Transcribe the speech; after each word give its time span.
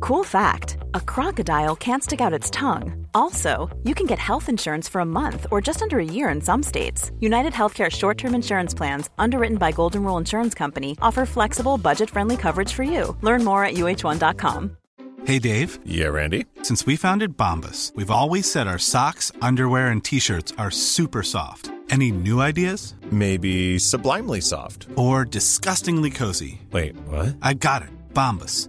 Cool 0.00 0.24
fact 0.24 0.78
a 0.94 1.00
crocodile 1.00 1.76
can't 1.76 2.02
stick 2.02 2.20
out 2.20 2.32
its 2.32 2.50
tongue. 2.50 3.06
Also, 3.14 3.68
you 3.84 3.94
can 3.94 4.06
get 4.06 4.18
health 4.18 4.48
insurance 4.48 4.88
for 4.88 5.02
a 5.02 5.04
month 5.04 5.46
or 5.50 5.60
just 5.60 5.82
under 5.82 5.98
a 5.98 6.04
year 6.04 6.30
in 6.30 6.40
some 6.40 6.62
states. 6.62 7.12
United 7.20 7.52
Healthcare 7.52 7.90
short 7.90 8.16
term 8.16 8.34
insurance 8.34 8.72
plans, 8.74 9.10
underwritten 9.18 9.58
by 9.58 9.72
Golden 9.72 10.02
Rule 10.02 10.16
Insurance 10.16 10.54
Company, 10.54 10.96
offer 11.02 11.26
flexible, 11.26 11.76
budget 11.76 12.08
friendly 12.08 12.36
coverage 12.38 12.72
for 12.72 12.82
you. 12.82 13.14
Learn 13.20 13.44
more 13.44 13.62
at 13.64 13.74
uh1.com. 13.74 14.76
Hey, 15.24 15.38
Dave. 15.38 15.78
Yeah, 15.84 16.08
Randy. 16.08 16.46
Since 16.62 16.86
we 16.86 16.96
founded 16.96 17.36
Bombus, 17.36 17.92
we've 17.94 18.10
always 18.10 18.50
said 18.50 18.66
our 18.66 18.78
socks, 18.78 19.30
underwear, 19.42 19.88
and 19.88 20.02
t 20.02 20.18
shirts 20.18 20.54
are 20.56 20.70
super 20.70 21.22
soft. 21.22 21.70
Any 21.90 22.10
new 22.10 22.40
ideas? 22.40 22.94
Maybe 23.10 23.78
sublimely 23.78 24.40
soft. 24.40 24.86
Or 24.96 25.26
disgustingly 25.26 26.10
cozy? 26.10 26.62
Wait, 26.72 26.96
what? 27.06 27.36
I 27.42 27.54
got 27.54 27.82
it. 27.82 27.90
Bombus. 28.14 28.68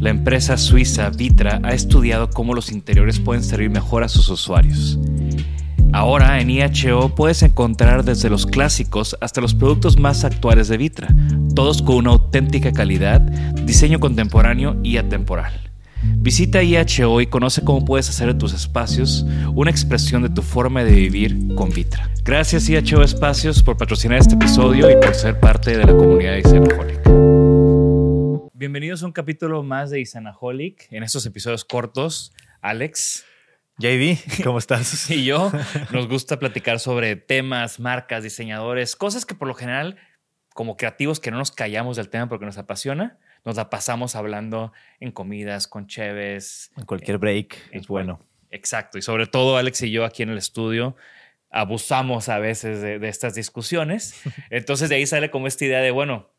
la 0.00 0.10
empresa 0.10 0.56
suiza 0.56 1.10
Vitra 1.10 1.60
ha 1.62 1.72
estudiado 1.72 2.30
cómo 2.30 2.54
los 2.54 2.70
interiores 2.70 3.18
pueden 3.18 3.42
servir 3.42 3.70
mejor 3.70 4.04
a 4.04 4.08
sus 4.08 4.28
usuarios. 4.28 4.98
Ahora 5.92 6.40
en 6.40 6.50
IHO 6.50 7.14
puedes 7.14 7.42
encontrar 7.42 8.04
desde 8.04 8.28
los 8.28 8.44
clásicos 8.44 9.16
hasta 9.20 9.40
los 9.40 9.54
productos 9.54 9.98
más 9.98 10.24
actuales 10.24 10.68
de 10.68 10.76
Vitra, 10.76 11.08
todos 11.54 11.80
con 11.80 11.96
una 11.96 12.10
auténtica 12.10 12.72
calidad, 12.72 13.20
diseño 13.20 13.98
contemporáneo 13.98 14.76
y 14.82 14.98
atemporal. 14.98 15.66
Visita 16.02 16.62
IHO 16.62 17.20
y 17.20 17.26
conoce 17.26 17.62
cómo 17.62 17.84
puedes 17.84 18.08
hacer 18.08 18.28
de 18.28 18.34
tus 18.34 18.52
espacios 18.52 19.24
una 19.54 19.70
expresión 19.70 20.22
de 20.22 20.28
tu 20.28 20.42
forma 20.42 20.84
de 20.84 20.92
vivir 20.92 21.54
con 21.54 21.70
Vitra. 21.70 22.10
Gracias 22.24 22.68
IHO 22.68 23.02
Espacios 23.02 23.62
por 23.62 23.76
patrocinar 23.76 24.18
este 24.18 24.34
episodio 24.34 24.90
y 24.90 24.96
por 24.96 25.14
ser 25.14 25.40
parte 25.40 25.76
de 25.76 25.84
la 25.84 25.96
comunidad 25.96 26.32
de 26.32 26.40
Isanaholic. 26.40 26.95
Bienvenidos 28.58 29.02
a 29.02 29.06
un 29.06 29.12
capítulo 29.12 29.62
más 29.62 29.90
de 29.90 30.00
Isanaholic. 30.00 30.90
En 30.90 31.02
estos 31.02 31.26
episodios 31.26 31.66
cortos, 31.66 32.32
Alex. 32.62 33.26
JB, 33.76 34.44
¿cómo 34.44 34.56
estás? 34.56 35.10
y 35.10 35.26
yo 35.26 35.52
nos 35.92 36.08
gusta 36.08 36.38
platicar 36.38 36.80
sobre 36.80 37.16
temas, 37.16 37.78
marcas, 37.80 38.22
diseñadores, 38.22 38.96
cosas 38.96 39.26
que 39.26 39.34
por 39.34 39.46
lo 39.46 39.52
general, 39.52 39.98
como 40.54 40.78
creativos 40.78 41.20
que 41.20 41.30
no 41.30 41.36
nos 41.36 41.50
callamos 41.50 41.98
del 41.98 42.08
tema 42.08 42.30
porque 42.30 42.46
nos 42.46 42.56
apasiona, 42.56 43.18
nos 43.44 43.56
la 43.56 43.68
pasamos 43.68 44.16
hablando 44.16 44.72
en 45.00 45.12
comidas, 45.12 45.68
con 45.68 45.86
cheves. 45.86 46.70
En 46.78 46.86
cualquier 46.86 47.18
break, 47.18 47.58
es 47.72 47.86
bueno. 47.86 48.20
Exacto. 48.50 48.96
Y 48.96 49.02
sobre 49.02 49.26
todo 49.26 49.58
Alex 49.58 49.82
y 49.82 49.90
yo 49.90 50.06
aquí 50.06 50.22
en 50.22 50.30
el 50.30 50.38
estudio 50.38 50.96
abusamos 51.50 52.30
a 52.30 52.38
veces 52.38 52.80
de, 52.80 53.00
de 53.00 53.08
estas 53.10 53.34
discusiones. 53.34 54.18
Entonces 54.48 54.88
de 54.88 54.94
ahí 54.94 55.06
sale 55.06 55.30
como 55.30 55.46
esta 55.46 55.66
idea 55.66 55.80
de, 55.82 55.90
bueno, 55.90 56.34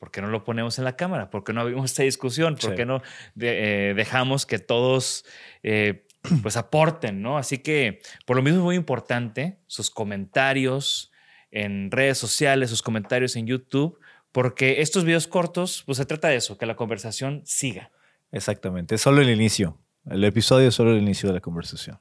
¿por 0.00 0.10
qué 0.10 0.20
no 0.20 0.26
lo 0.28 0.42
ponemos 0.42 0.78
en 0.78 0.84
la 0.84 0.96
cámara? 0.96 1.30
¿Por 1.30 1.44
qué 1.44 1.52
no 1.52 1.60
abrimos 1.60 1.84
esta 1.92 2.02
discusión? 2.02 2.56
¿Por 2.56 2.70
Sí. 2.70 2.76
qué 2.76 2.84
no 2.86 3.02
de- 3.36 3.90
eh, 3.90 3.94
dejamos 3.94 4.46
que 4.46 4.58
todos 4.58 5.24
eh, 5.62 6.06
pues 6.42 6.56
aporten, 6.56 7.22
¿no? 7.22 7.38
Así 7.38 7.58
que 7.58 8.00
por 8.26 8.34
lo 8.36 8.42
mismo 8.42 8.58
es 8.58 8.64
muy 8.64 8.76
importante 8.76 9.58
sus 9.68 9.90
comentarios 9.90 11.12
en 11.52 11.90
redes 11.90 12.18
sociales, 12.18 12.70
sus 12.70 12.82
comentarios 12.82 13.36
en 13.36 13.46
YouTube, 13.46 13.98
porque 14.32 14.80
estos 14.80 15.04
videos 15.04 15.26
cortos, 15.26 15.82
pues 15.86 15.98
se 15.98 16.06
trata 16.06 16.28
de 16.28 16.36
eso, 16.36 16.56
que 16.58 16.66
la 16.66 16.76
conversación 16.76 17.42
siga. 17.44 17.90
Exactamente, 18.32 18.94
es 18.94 19.00
solo 19.00 19.20
el 19.22 19.30
inicio. 19.30 19.76
El 20.08 20.24
episodio 20.24 20.68
es 20.68 20.74
solo 20.74 20.92
el 20.92 20.98
inicio 21.02 21.28
de 21.28 21.34
la 21.34 21.40
conversación. 21.40 21.98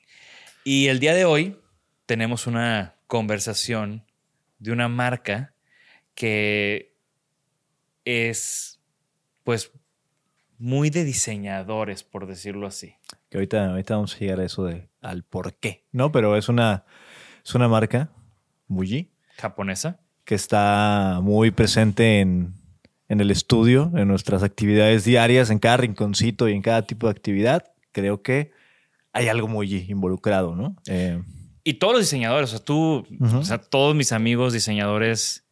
Y 0.63 0.87
el 0.87 0.99
día 0.99 1.13
de 1.13 1.25
hoy 1.25 1.59
tenemos 2.05 2.45
una 2.47 2.95
conversación 3.07 4.05
de 4.59 4.71
una 4.71 4.87
marca 4.87 5.53
que 6.13 6.88
es, 8.09 8.79
pues, 9.43 9.71
muy 10.57 10.89
de 10.89 11.03
diseñadores, 11.05 12.03
por 12.03 12.25
decirlo 12.27 12.67
así. 12.67 12.95
Que 13.29 13.37
ahorita, 13.37 13.69
ahorita 13.71 13.95
vamos 13.95 14.15
a 14.15 14.19
llegar 14.19 14.39
a 14.39 14.45
eso 14.45 14.65
de 14.65 14.89
al 15.01 15.23
por 15.23 15.53
qué, 15.55 15.85
¿no? 15.91 16.11
Pero 16.11 16.35
es 16.35 16.49
una, 16.49 16.83
es 17.45 17.55
una 17.55 17.67
marca, 17.67 18.09
Muji, 18.67 19.09
Japonesa. 19.37 19.99
que 20.25 20.35
está 20.35 21.19
muy 21.23 21.51
presente 21.51 22.19
en, 22.19 22.53
en 23.07 23.21
el 23.21 23.31
estudio, 23.31 23.91
en 23.95 24.07
nuestras 24.07 24.43
actividades 24.43 25.05
diarias, 25.05 25.49
en 25.49 25.59
cada 25.59 25.77
rinconcito 25.77 26.49
y 26.49 26.53
en 26.53 26.61
cada 26.61 26.81
tipo 26.81 27.07
de 27.07 27.11
actividad. 27.11 27.71
Creo 27.93 28.21
que 28.21 28.51
hay 29.13 29.27
algo 29.29 29.47
Muji 29.47 29.85
involucrado, 29.89 30.55
¿no? 30.55 30.75
Eh, 30.87 31.21
Y 31.63 31.75
todos 31.75 31.93
los 31.93 32.01
diseñadores, 32.01 32.49
o 32.49 32.57
sea, 32.57 32.65
tú, 32.65 33.07
o 33.33 33.43
sea, 33.43 33.59
todos 33.59 33.95
mis 33.95 34.11
amigos 34.11 34.51
diseñadores 34.53 35.45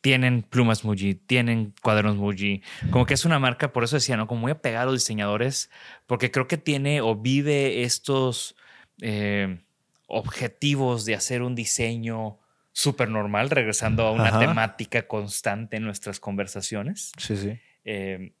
tienen 0.00 0.42
plumas 0.42 0.84
Muji, 0.84 1.14
tienen 1.14 1.74
cuadernos 1.82 2.16
Muji. 2.16 2.62
Como 2.90 3.04
que 3.06 3.14
es 3.14 3.24
una 3.24 3.38
marca, 3.38 3.72
por 3.72 3.84
eso 3.84 3.96
decía, 3.96 4.16
¿no? 4.16 4.26
Como 4.26 4.40
muy 4.42 4.52
apegada 4.52 4.82
a 4.82 4.86
los 4.86 4.94
diseñadores, 4.94 5.70
porque 6.06 6.30
creo 6.30 6.46
que 6.46 6.56
tiene 6.56 7.00
o 7.00 7.16
vive 7.16 7.82
estos 7.82 8.54
eh, 9.00 9.58
objetivos 10.06 11.04
de 11.04 11.14
hacer 11.14 11.42
un 11.42 11.54
diseño 11.54 12.38
súper 12.72 13.08
normal, 13.08 13.50
regresando 13.50 14.06
a 14.06 14.12
una 14.12 14.28
Ajá. 14.28 14.38
temática 14.38 15.08
constante 15.08 15.76
en 15.78 15.84
nuestras 15.84 16.20
conversaciones. 16.20 17.12
sí, 17.18 17.36
sí. 17.36 17.58
Eh, 17.84 18.34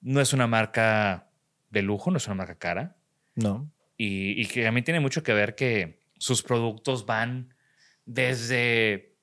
no 0.00 0.20
es 0.20 0.32
una 0.32 0.46
marca 0.46 1.28
de 1.70 1.82
lujo, 1.82 2.10
no 2.10 2.16
es 2.18 2.26
una 2.26 2.34
marca 2.34 2.56
cara 2.58 2.96
No. 3.36 3.70
y, 3.96 4.40
y 4.40 4.46
que 4.46 4.66
a 4.66 4.72
mí 4.72 4.82
tiene 4.82 5.00
mucho 5.00 5.22
que 5.22 5.32
ver 5.32 5.54
que 5.54 6.00
sus 6.18 6.42
productos 6.42 7.06
van 7.06 7.54
desde 8.04 9.14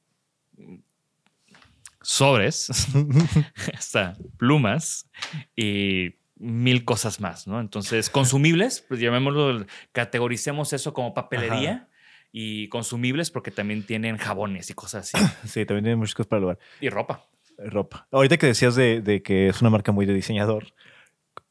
sobres 2.01 2.69
hasta 3.73 4.15
plumas 4.37 5.09
y 5.55 6.15
mil 6.37 6.85
cosas 6.85 7.19
más, 7.19 7.47
¿no? 7.47 7.59
Entonces, 7.59 8.09
consumibles, 8.09 8.83
pues 8.87 8.99
llamémoslo, 8.99 9.65
categoricemos 9.91 10.73
eso 10.73 10.93
como 10.93 11.13
papelería 11.13 11.87
y 12.31 12.67
consumibles 12.69 13.29
porque 13.29 13.51
también 13.51 13.85
tienen 13.85 14.17
jabones 14.17 14.69
y 14.69 14.73
cosas 14.73 15.13
así. 15.13 15.25
Sí, 15.47 15.65
también 15.65 15.83
tiene 15.83 15.95
muchas 15.97 16.15
cosas 16.15 16.27
para 16.27 16.37
el 16.39 16.41
lugar. 16.41 16.59
y 16.79 16.89
ropa. 16.89 17.27
ropa. 17.57 18.07
Ahorita 18.11 18.37
que 18.37 18.47
decías 18.47 18.75
de, 18.75 19.01
de 19.01 19.21
que 19.21 19.49
es 19.49 19.61
una 19.61 19.69
marca 19.69 19.91
muy 19.91 20.07
de 20.07 20.13
diseñador, 20.15 20.73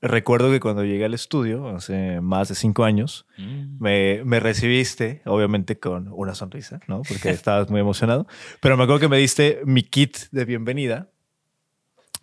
recuerdo 0.03 0.51
que 0.51 0.61
cuando 0.61 0.85
llegué 0.85 1.05
al 1.05 1.15
estudio, 1.15 1.69
hace 1.69 2.21
más 2.21 2.49
de 2.49 2.55
cinco 2.55 2.85
años, 2.85 3.27
Mm. 3.39 3.77
me, 3.81 4.23
me 4.25 4.41
recibiste, 4.41 5.23
obviamente 5.27 5.79
con 5.79 6.09
una 6.13 6.35
sonrisa, 6.35 6.81
¿no? 6.89 7.03
Porque 7.03 7.31
estabas 7.31 7.71
muy 7.71 7.81
emocionado. 7.81 8.27
Pero 8.61 8.77
me 8.77 8.85
acuerdo 8.85 9.01
que 9.01 9.09
me 9.09 9.19
diste 9.19 9.61
mi 9.65 9.83
kit 9.83 10.17
de 10.33 10.45
bienvenida. 10.45 11.11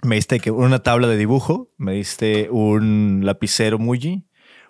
Me 0.04 0.16
diste 0.16 0.40
que 0.40 0.52
una 0.52 0.80
tabla 0.80 1.08
de 1.08 1.18
dibujo, 1.18 1.72
me 1.78 1.94
diste 1.94 2.50
un 2.52 3.22
lapicero 3.24 3.80
Muji, 3.80 4.28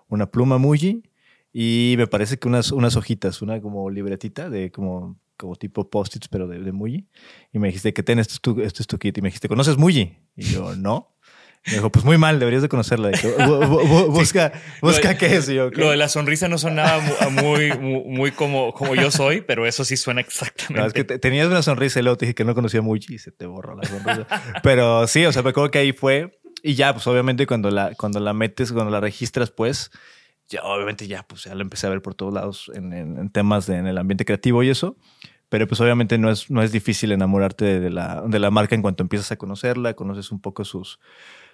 una 0.07 0.27
pluma 0.31 0.57
Muji 0.57 1.03
y 1.51 1.95
me 1.97 2.07
parece 2.07 2.37
que 2.39 2.47
unas, 2.47 2.71
unas 2.71 2.95
hojitas, 2.95 3.41
una 3.41 3.59
como 3.61 3.89
libretita 3.89 4.49
de 4.49 4.71
como 4.71 5.17
como 5.35 5.55
tipo 5.55 5.87
post-its, 5.87 6.27
pero 6.29 6.47
de, 6.47 6.59
de 6.59 6.71
Muji. 6.71 7.07
Y 7.53 7.59
me 7.59 7.67
dijiste 7.67 7.93
que 7.93 8.01
ten, 8.01 8.17
esto 8.17 8.33
es, 8.33 8.41
tu, 8.41 8.59
esto 8.61 8.81
es 8.81 8.87
tu 8.87 8.97
kit. 8.97 9.15
Y 9.19 9.21
me 9.21 9.27
dijiste, 9.27 9.47
¿conoces 9.47 9.77
Muji? 9.77 10.17
Y 10.35 10.43
yo, 10.45 10.75
no. 10.75 11.13
Me 11.65 11.73
dijo, 11.73 11.91
pues 11.91 12.05
muy 12.05 12.17
mal, 12.17 12.39
deberías 12.39 12.61
de 12.61 12.69
conocerla. 12.69 13.09
De 13.09 13.17
que, 13.19 13.27
"Bu- 13.37 13.59
bu- 13.67 13.81
bu- 13.87 14.07
busca, 14.11 14.53
busca 14.81 15.11
Lo- 15.13 15.17
qué 15.17 15.35
es. 15.35 15.49
Y 15.49 15.55
yo, 15.55 15.69
"¿Qué?". 15.71 15.81
Lo 15.81 15.91
de 15.91 15.97
la 15.97 16.07
sonrisa 16.07 16.47
no 16.47 16.57
sonaba 16.57 16.99
mu- 17.01 17.41
muy, 17.41 17.71
muy, 17.77 18.03
muy 18.05 18.31
como, 18.31 18.73
como 18.73 18.95
yo 18.95 19.11
soy, 19.11 19.41
pero 19.41 19.65
eso 19.65 19.83
sí 19.83 19.97
suena 19.97 20.21
exactamente. 20.21 20.79
No, 20.79 20.85
es 20.85 20.93
que 20.93 21.03
te- 21.03 21.19
tenías 21.19 21.47
una 21.47 21.61
sonrisa 21.61 21.99
y 21.99 22.03
luego 22.03 22.17
te 22.17 22.25
dije 22.25 22.35
que 22.35 22.45
no 22.45 22.55
conocía 22.55 22.81
Muji 22.81 23.15
y 23.15 23.19
se 23.19 23.31
te 23.31 23.45
borró 23.47 23.75
la 23.75 23.83
sonrisa. 23.87 24.27
Pero 24.63 25.07
sí, 25.07 25.25
o 25.25 25.31
sea, 25.33 25.43
me 25.43 25.49
acuerdo 25.49 25.71
que 25.71 25.79
ahí 25.79 25.91
fue. 25.91 26.39
Y 26.63 26.75
ya, 26.75 26.93
pues 26.93 27.05
obviamente 27.07 27.45
cuando 27.45 27.69
la, 27.69 27.93
cuando 27.95 28.19
la 28.19 28.33
metes, 28.33 28.71
cuando 28.71 28.91
la 28.91 28.99
registras, 29.01 29.51
pues, 29.51 29.91
ya 30.49 30.61
obviamente 30.63 31.05
ya, 31.07 31.23
pues 31.23 31.43
ya 31.43 31.53
la 31.53 31.61
empecé 31.63 31.85
a 31.87 31.89
ver 31.89 32.01
por 32.01 32.15
todos 32.15 32.33
lados 32.33 32.71
en, 32.73 32.93
en- 32.93 33.17
en 33.17 33.29
temas 33.29 33.67
de, 33.67 33.75
en 33.75 33.87
el 33.87 33.97
ambiente 33.97 34.23
creativo 34.23 34.63
y 34.63 34.69
eso. 34.69 34.95
Pero 35.49 35.65
pues 35.67 35.79
obviamente 35.79 36.17
no 36.17 36.29
es, 36.29 36.49
no 36.49 36.61
es 36.61 36.71
difícil 36.73 37.11
enamorarte 37.13 37.79
de 37.79 37.89
la, 37.89 38.21
de 38.25 38.39
la 38.39 38.51
marca 38.51 38.75
en 38.75 38.81
cuanto 38.81 39.03
empiezas 39.03 39.31
a 39.31 39.37
conocerla, 39.37 39.93
conoces 39.93 40.31
un 40.31 40.41
poco 40.41 40.65
sus, 40.65 40.99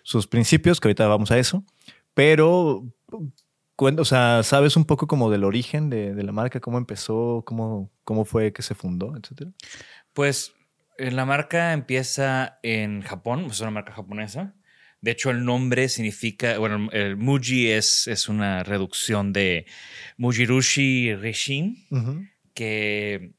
sus 0.04 0.28
principios, 0.28 0.80
que 0.80 0.90
ahorita 0.90 1.08
vamos 1.08 1.32
a 1.32 1.40
eso. 1.40 1.64
Pero, 2.14 2.86
o 3.78 4.06
sea, 4.06 4.44
sabes 4.44 4.78
un 4.78 4.86
poco 4.86 5.08
como 5.08 5.32
del 5.32 5.44
origen 5.44 5.90
de, 5.90 6.14
de 6.14 6.24
la 6.24 6.32
marca, 6.32 6.60
cómo 6.60 6.78
empezó, 6.78 7.44
cómo, 7.46 7.92
cómo 8.04 8.26
fue 8.26 8.54
que 8.54 8.62
se 8.62 8.76
fundó, 8.76 9.18
etcétera. 9.18 9.52
Pues 10.14 10.54
eh, 10.98 11.12
la 11.12 11.26
marca 11.26 11.74
empieza 11.74 12.60
en 12.62 13.02
Japón, 13.02 13.48
es 13.50 13.60
una 13.62 13.72
marca 13.72 13.94
japonesa. 13.94 14.54
De 15.02 15.12
hecho, 15.12 15.32
el 15.32 15.44
nombre 15.44 15.90
significa, 15.90 16.58
bueno, 16.60 16.90
el 16.92 17.18
Muji 17.18 17.72
es, 17.72 18.08
es 18.08 18.30
una 18.30 18.64
reducción 18.64 19.34
de 19.34 19.66
Mujirushi 20.18 21.16
Rishin, 21.16 21.84
que 22.54 23.34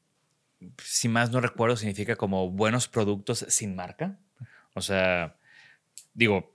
si 0.83 1.07
más 1.07 1.31
no 1.31 1.41
recuerdo 1.41 1.75
significa 1.75 2.17
como 2.17 2.51
buenos 2.51 2.87
productos 2.87 3.45
sin 3.49 3.75
marca. 3.75 4.19
O 4.75 4.81
sea, 4.81 5.37
digo, 6.13 6.54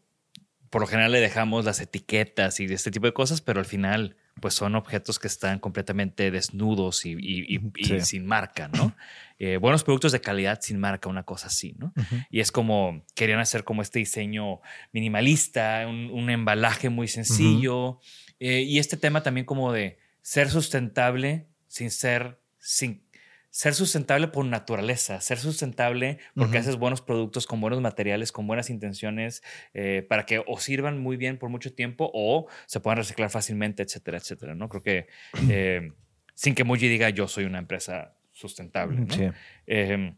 por 0.70 0.81
lo 0.82 0.87
general 0.87 1.12
le 1.12 1.20
dejamos 1.20 1.64
las 1.64 1.81
etiquetas 1.81 2.61
y 2.61 2.64
este 2.64 2.90
tipo 2.90 3.06
de 3.06 3.12
cosas, 3.12 3.40
pero 3.40 3.58
al 3.61 3.67
final 3.67 4.17
pues 4.40 4.55
son 4.55 4.75
objetos 4.76 5.19
que 5.19 5.26
están 5.26 5.58
completamente 5.58 6.31
desnudos 6.31 7.05
y, 7.05 7.11
y- 7.12 7.56
y- 7.56 7.61
y 7.76 7.84
Sí. 7.84 8.00
sin 8.00 8.25
marca, 8.26 8.69
¿no? 8.69 8.94
Eh, 9.38 9.56
buenos 9.58 9.84
productos 9.84 10.12
de 10.12 10.20
calidad 10.20 10.61
sin 10.62 10.78
marca, 10.78 11.08
una 11.11 11.25
cosa 11.25 11.49
así, 11.49 11.75
¿no? 11.76 11.93
Y 12.31 12.40
es 12.40 12.50
como, 12.52 13.05
querían 13.14 13.40
hacer 13.40 13.64
como 13.64 13.82
este 13.82 13.99
diseño 13.99 14.61
minimalista, 14.93 15.87
un, 15.88 16.11
un 16.12 16.31
embalaje 16.31 16.88
muy 16.88 17.08
sencillo, 17.08 17.99
eh, 18.38 18.61
y 18.62 18.78
este 18.78 18.96
tema 18.96 19.23
también 19.23 19.44
como 19.46 19.73
de 19.73 19.99
ser 20.23 20.49
sustentable 20.50 21.46
sin 21.69 21.90
ser, 21.90 22.38
sin 22.58 23.02
ser 23.50 23.75
sustentable 23.75 24.29
por 24.29 24.44
naturaleza, 24.44 25.20
ser 25.20 25.38
sustentable 25.38 26.19
porque 26.35 26.58
haces 26.58 26.76
buenos 26.76 27.00
productos 27.00 27.47
con 27.47 27.61
buenos 27.61 27.81
materiales, 27.81 28.31
con 28.31 28.47
buenas 28.47 28.70
intenciones, 28.70 29.43
eh, 29.75 30.06
para 30.08 30.25
que 30.25 30.43
o 30.47 30.58
sirvan 30.58 31.00
muy 31.00 31.17
bien 31.17 31.37
por 31.37 31.50
mucho 31.50 31.73
tiempo 31.73 32.11
o 32.14 32.49
se 32.67 32.81
puedan 32.81 32.99
reciclar 32.99 33.29
fácilmente, 33.29 33.82
etcétera, 33.82 34.19
etcétera, 34.19 34.55
¿no? 34.55 34.69
Creo 34.69 34.82
que 34.82 35.08
eh, 35.49 35.93
sin 36.35 36.55
que 36.55 36.64
Muji 36.64 36.88
diga 36.88 37.11
yo 37.11 37.26
soy 37.29 37.44
una 37.44 37.58
empresa 37.58 38.17
sustentable, 38.32 39.00
¿no? 39.00 39.14
Sí. 39.14 39.29
Eh, 39.67 40.14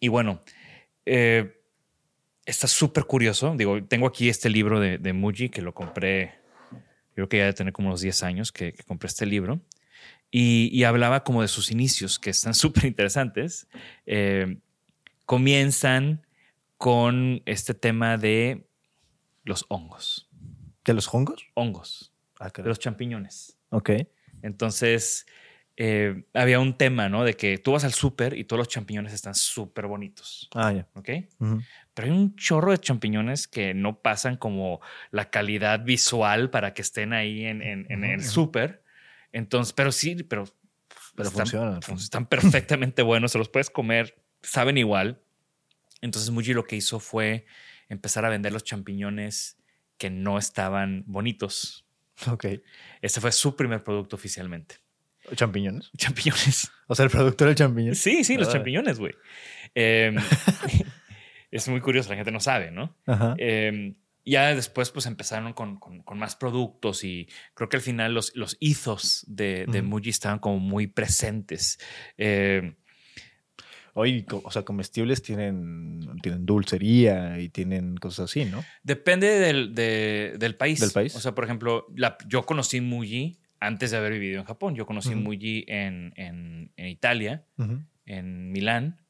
y 0.00 0.08
bueno, 0.08 0.42
eh, 1.06 1.62
está 2.44 2.66
súper 2.66 3.04
curioso. 3.04 3.54
Digo, 3.56 3.82
tengo 3.84 4.06
aquí 4.06 4.28
este 4.28 4.50
libro 4.50 4.80
de, 4.80 4.98
de 4.98 5.12
Muji 5.12 5.48
que 5.48 5.62
lo 5.62 5.74
compré, 5.74 6.34
creo 7.14 7.28
que 7.28 7.38
ya 7.38 7.46
de 7.46 7.52
tener 7.52 7.72
como 7.72 7.88
unos 7.88 8.00
10 8.00 8.22
años 8.24 8.52
que, 8.52 8.72
que 8.72 8.82
compré 8.82 9.06
este 9.06 9.26
libro. 9.26 9.60
Y, 10.30 10.68
y 10.72 10.84
hablaba 10.84 11.24
como 11.24 11.42
de 11.42 11.48
sus 11.48 11.70
inicios, 11.70 12.18
que 12.18 12.30
están 12.30 12.54
súper 12.54 12.84
interesantes. 12.86 13.66
Eh, 14.06 14.58
comienzan 15.24 16.26
con 16.76 17.42
este 17.46 17.74
tema 17.74 18.16
de 18.16 18.66
los 19.44 19.64
hongos. 19.68 20.28
¿De 20.84 20.94
los 20.94 21.12
hongos? 21.12 21.44
Hongos, 21.54 22.12
Ah, 22.40 22.50
de 22.54 22.62
los 22.62 22.78
champiñones. 22.78 23.58
Ok. 23.70 23.90
Entonces, 24.42 25.26
eh, 25.76 26.24
había 26.34 26.60
un 26.60 26.76
tema, 26.78 27.08
¿no? 27.08 27.24
De 27.24 27.34
que 27.34 27.58
tú 27.58 27.72
vas 27.72 27.84
al 27.84 27.92
súper 27.92 28.38
y 28.38 28.44
todos 28.44 28.58
los 28.58 28.68
champiñones 28.68 29.12
están 29.12 29.34
súper 29.34 29.86
bonitos, 29.86 30.48
Ah, 30.54 30.72
ya. 30.72 30.88
¿ok? 30.94 31.08
Pero 31.94 32.06
hay 32.06 32.10
un 32.10 32.36
chorro 32.36 32.70
de 32.70 32.78
champiñones 32.78 33.48
que 33.48 33.74
no 33.74 34.00
pasan 34.00 34.36
como 34.36 34.80
la 35.10 35.30
calidad 35.30 35.84
visual 35.84 36.48
para 36.50 36.72
que 36.74 36.82
estén 36.82 37.12
ahí 37.12 37.44
en, 37.44 37.60
en- 37.62 37.86
en 37.90 38.04
el 38.04 38.22
súper. 38.24 38.82
Entonces, 39.32 39.72
pero 39.72 39.92
sí, 39.92 40.14
pero, 40.24 40.44
Pero 41.16 41.28
están, 41.28 41.46
funcionan. 41.46 41.80
están 41.98 42.26
perfectamente 42.26 43.02
buenos, 43.02 43.32
se 43.32 43.38
los 43.38 43.48
puedes 43.48 43.70
comer, 43.70 44.20
saben 44.42 44.78
igual. 44.78 45.20
Entonces, 46.00 46.30
Muji 46.30 46.54
lo 46.54 46.64
que 46.64 46.76
hizo 46.76 47.00
fue 47.00 47.44
empezar 47.88 48.24
a 48.24 48.28
vender 48.28 48.52
los 48.52 48.64
champiñones 48.64 49.56
que 49.96 50.10
no 50.10 50.38
estaban 50.38 51.02
bonitos. 51.06 51.86
Ok. 52.30 52.46
Este 53.02 53.20
fue 53.20 53.32
su 53.32 53.56
primer 53.56 53.82
producto 53.82 54.16
oficialmente. 54.16 54.76
¿Champiñones? 55.34 55.90
Champiñones. 55.96 56.70
O 56.86 56.94
sea, 56.94 57.04
el 57.04 57.10
producto 57.10 57.44
era 57.44 57.50
el 57.50 57.56
champiñón. 57.56 57.94
Sí, 57.94 58.24
sí, 58.24 58.36
los 58.36 58.48
Ah. 58.48 58.52
champiñones, 58.52 58.98
güey. 58.98 59.14
Em, 59.74 60.16
es 61.50 61.68
muy 61.68 61.80
curioso, 61.80 62.10
la 62.10 62.16
gente 62.16 62.30
no 62.30 62.40
sabe, 62.40 62.70
¿no? 62.70 62.96
Ajá. 63.06 63.34
Eh, 63.38 63.94
ya 64.28 64.54
después 64.54 64.90
pues 64.90 65.06
empezaron 65.06 65.52
con, 65.52 65.78
con- 65.78 66.02
con 66.02 66.18
más 66.18 66.36
productos 66.36 67.04
y 67.04 67.28
creo 67.54 67.68
que 67.68 67.76
al 67.76 67.82
final 67.82 68.14
los, 68.14 68.34
los 68.36 68.56
ethos 68.60 69.24
de, 69.28 69.66
de. 69.66 69.82
Muji 69.82 70.10
estaban 70.10 70.38
como 70.38 70.58
muy 70.58 70.86
presentes. 70.86 71.78
Eh, 72.16 72.74
Oye, 73.94 74.24
co- 74.24 74.42
o 74.44 74.50
sea, 74.52 74.62
comestibles 74.62 75.22
tienen, 75.22 76.00
tienen 76.22 76.46
dulcería 76.46 77.40
y 77.40 77.48
tienen 77.48 77.96
cosas 77.96 78.30
así, 78.30 78.44
¿no? 78.44 78.64
depende 78.84 79.26
del, 79.40 79.74
de- 79.74 80.36
del 80.38 80.54
país. 80.54 80.78
¿Del 80.80 80.92
país? 80.92 81.16
O 81.16 81.20
sea, 81.20 81.34
por 81.34 81.44
ejemplo, 81.44 81.86
la- 81.96 82.16
yo 82.28 82.44
conocí 82.46 82.80
Muji 82.80 83.40
antes 83.58 83.90
de 83.90 83.96
haber 83.96 84.12
vivido 84.12 84.38
en 84.38 84.44
Japón. 84.46 84.76
Yo 84.76 84.86
conocí. 84.86 85.14
Muji 85.16 85.64
en, 85.66 86.12
en- 86.16 86.70
en 86.76 86.86
Italia, 86.86 87.44
en 88.06 88.52
Milán. 88.52 89.00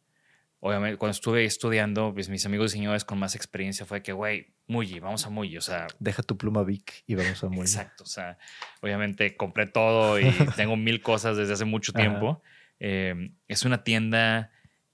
Obviamente, 0.60 0.98
cuando 0.98 1.12
estuve 1.12 1.44
estudiando, 1.44 2.12
pues 2.12 2.28
mis 2.28 2.44
amigos 2.44 2.72
diseñadores 2.72 3.04
con 3.04 3.18
más 3.18 3.36
experiencia 3.36 3.86
fue 3.86 4.02
que, 4.02 4.12
güey, 4.12 4.54
Muji, 4.66 4.98
vamos 4.98 5.24
a 5.24 5.30
Muji. 5.30 5.56
O 5.56 5.60
sea, 5.60 5.86
Deja 6.00 6.22
tu 6.22 6.36
pluma 6.36 6.64
Vic 6.64 7.04
y 7.06 7.14
vamos 7.14 7.42
a 7.44 7.46
morir. 7.48 7.62
Exacto. 7.62 8.02
O 8.02 8.06
sea, 8.06 8.38
obviamente 8.80 9.36
compré 9.36 9.66
todo 9.66 10.18
y 10.18 10.24
tengo 10.56 10.76
mil 10.76 11.00
cosas 11.00 11.36
desde 11.36 11.52
hace 11.52 11.64
mucho 11.64 11.92
tiempo. 11.92 12.42
Eh, 12.80 13.30
es 13.46 13.64
una 13.64 13.84
tienda 13.84 14.50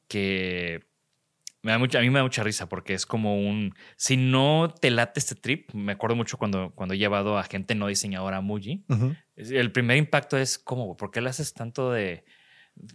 que 0.06 0.86
me 1.64 1.72
da 1.72 1.78
mucha, 1.78 1.98
a 1.98 2.02
mí 2.02 2.10
me 2.10 2.18
da 2.18 2.24
mucha 2.24 2.42
risa 2.44 2.68
porque 2.68 2.92
es 2.92 3.06
como 3.06 3.38
un. 3.38 3.74
Si 3.96 4.18
no 4.18 4.72
te 4.78 4.90
late 4.90 5.18
este 5.18 5.34
trip, 5.34 5.72
me 5.72 5.92
acuerdo 5.92 6.14
mucho 6.14 6.36
cuando, 6.36 6.72
cuando 6.74 6.94
he 6.94 6.98
llevado 6.98 7.38
a 7.38 7.42
gente 7.44 7.74
no 7.74 7.86
diseñadora 7.86 8.36
a 8.36 8.40
Muji. 8.42 8.84
El 9.36 9.72
primer 9.72 9.96
impacto 9.96 10.36
es 10.36 10.58
como, 10.58 10.94
¿por 10.94 11.10
qué 11.10 11.22
le 11.22 11.30
haces 11.30 11.54
tanto 11.54 11.90
de. 11.90 12.24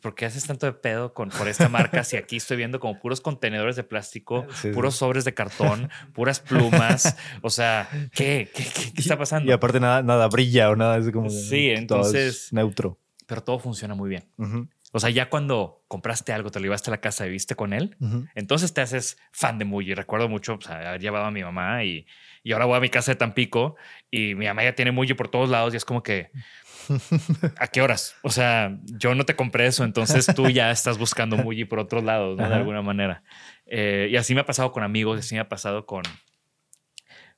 ¿Por 0.02 0.14
qué 0.14 0.26
haces 0.26 0.46
tanto 0.46 0.66
de 0.66 0.74
pedo 0.74 1.14
con, 1.14 1.30
por 1.30 1.48
esta 1.48 1.70
marca 1.70 2.04
si 2.04 2.18
aquí 2.18 2.36
estoy 2.38 2.58
viendo 2.58 2.80
como 2.80 3.00
puros 3.00 3.22
contenedores 3.22 3.76
de 3.76 3.84
plástico, 3.84 4.46
Sí, 4.52 4.68
sí. 4.68 4.70
puros 4.72 4.96
sobres 4.98 5.24
de 5.26 5.34
cartón, 5.34 5.90
puras 6.14 6.40
plumas? 6.42 7.16
O 7.42 7.50
sea, 7.50 7.88
¿qué? 8.14 8.50
¿Qué, 8.54 8.64
qué- 8.66 8.94
qué 8.94 9.02
está 9.02 9.18
pasando? 9.18 9.50
Y 9.50 9.54
aparte 9.54 9.80
nada, 9.80 10.02
nada 10.04 10.28
brilla 10.28 10.70
o 10.70 10.76
nada, 10.76 10.98
es 10.98 11.10
como... 11.12 11.30
Sí, 11.30 11.70
es 11.70 11.80
entonces- 11.80 12.54
neutro. 12.54 13.00
Pero 13.26 13.42
todo 13.44 13.60
funciona 13.60 13.94
muy 13.96 14.10
bien. 14.10 14.24
O 14.92 15.00
sea, 15.00 15.12
ya 15.12 15.30
cuando 15.30 15.84
compraste 15.88 16.34
algo, 16.34 16.50
te 16.50 16.60
lo 16.60 16.64
llevaste 16.64 16.90
a 16.90 16.94
la 16.94 17.00
casa 17.00 17.28
y 17.28 17.30
viste 17.30 17.56
con 17.56 17.74
él, 17.74 17.96
entonces 18.34 18.74
te 18.74 18.82
haces 18.82 19.18
fan 19.32 19.60
de 19.60 19.66
Muji. 19.66 19.94
Recuerdo 19.94 20.28
mucho 20.28 20.58
sea, 20.62 20.90
haber 20.90 21.00
llevado 21.00 21.26
a 21.26 21.32
mi 21.32 21.44
mamá 21.44 21.84
y, 21.84 22.08
y 22.44 22.54
ahora 22.54 22.66
voy 22.66 22.76
a 22.78 22.80
mi 22.80 22.90
casa 22.90 23.12
de 23.12 23.18
Tampico 23.18 23.76
y 24.10 24.34
mi 24.34 24.48
mamá 24.48 24.64
ya 24.64 24.74
tiene 24.74 24.92
Muji 24.92 25.14
por 25.14 25.28
todos 25.30 25.48
lados 25.50 25.76
y 25.76 25.78
es 25.78 25.86
como 25.86 26.02
que, 26.02 26.32
¿a 27.58 27.68
qué 27.68 27.82
horas? 27.82 28.16
O 28.24 28.30
sea, 28.30 28.78
yo 28.86 29.16
no 29.16 29.26
te 29.26 29.36
compré 29.36 29.66
eso, 29.68 29.84
entonces 29.84 30.28
tú 30.36 30.50
ya 30.50 30.72
estás 30.72 30.98
buscando 30.98 31.38
Muji 31.38 31.66
por 31.66 31.80
otros 31.80 32.04
lados, 32.04 32.38
¿no? 32.38 32.44
De 32.50 32.56
alguna 32.56 32.82
manera. 32.82 33.24
Eh, 33.66 34.08
y 34.12 34.16
así 34.18 34.34
me 34.36 34.42
ha 34.42 34.46
pasado 34.46 34.72
con 34.72 34.84
amigos, 34.84 35.20
así 35.20 35.36
me 35.36 35.42
ha 35.42 35.50
pasado 35.50 35.86
con... 35.86 36.04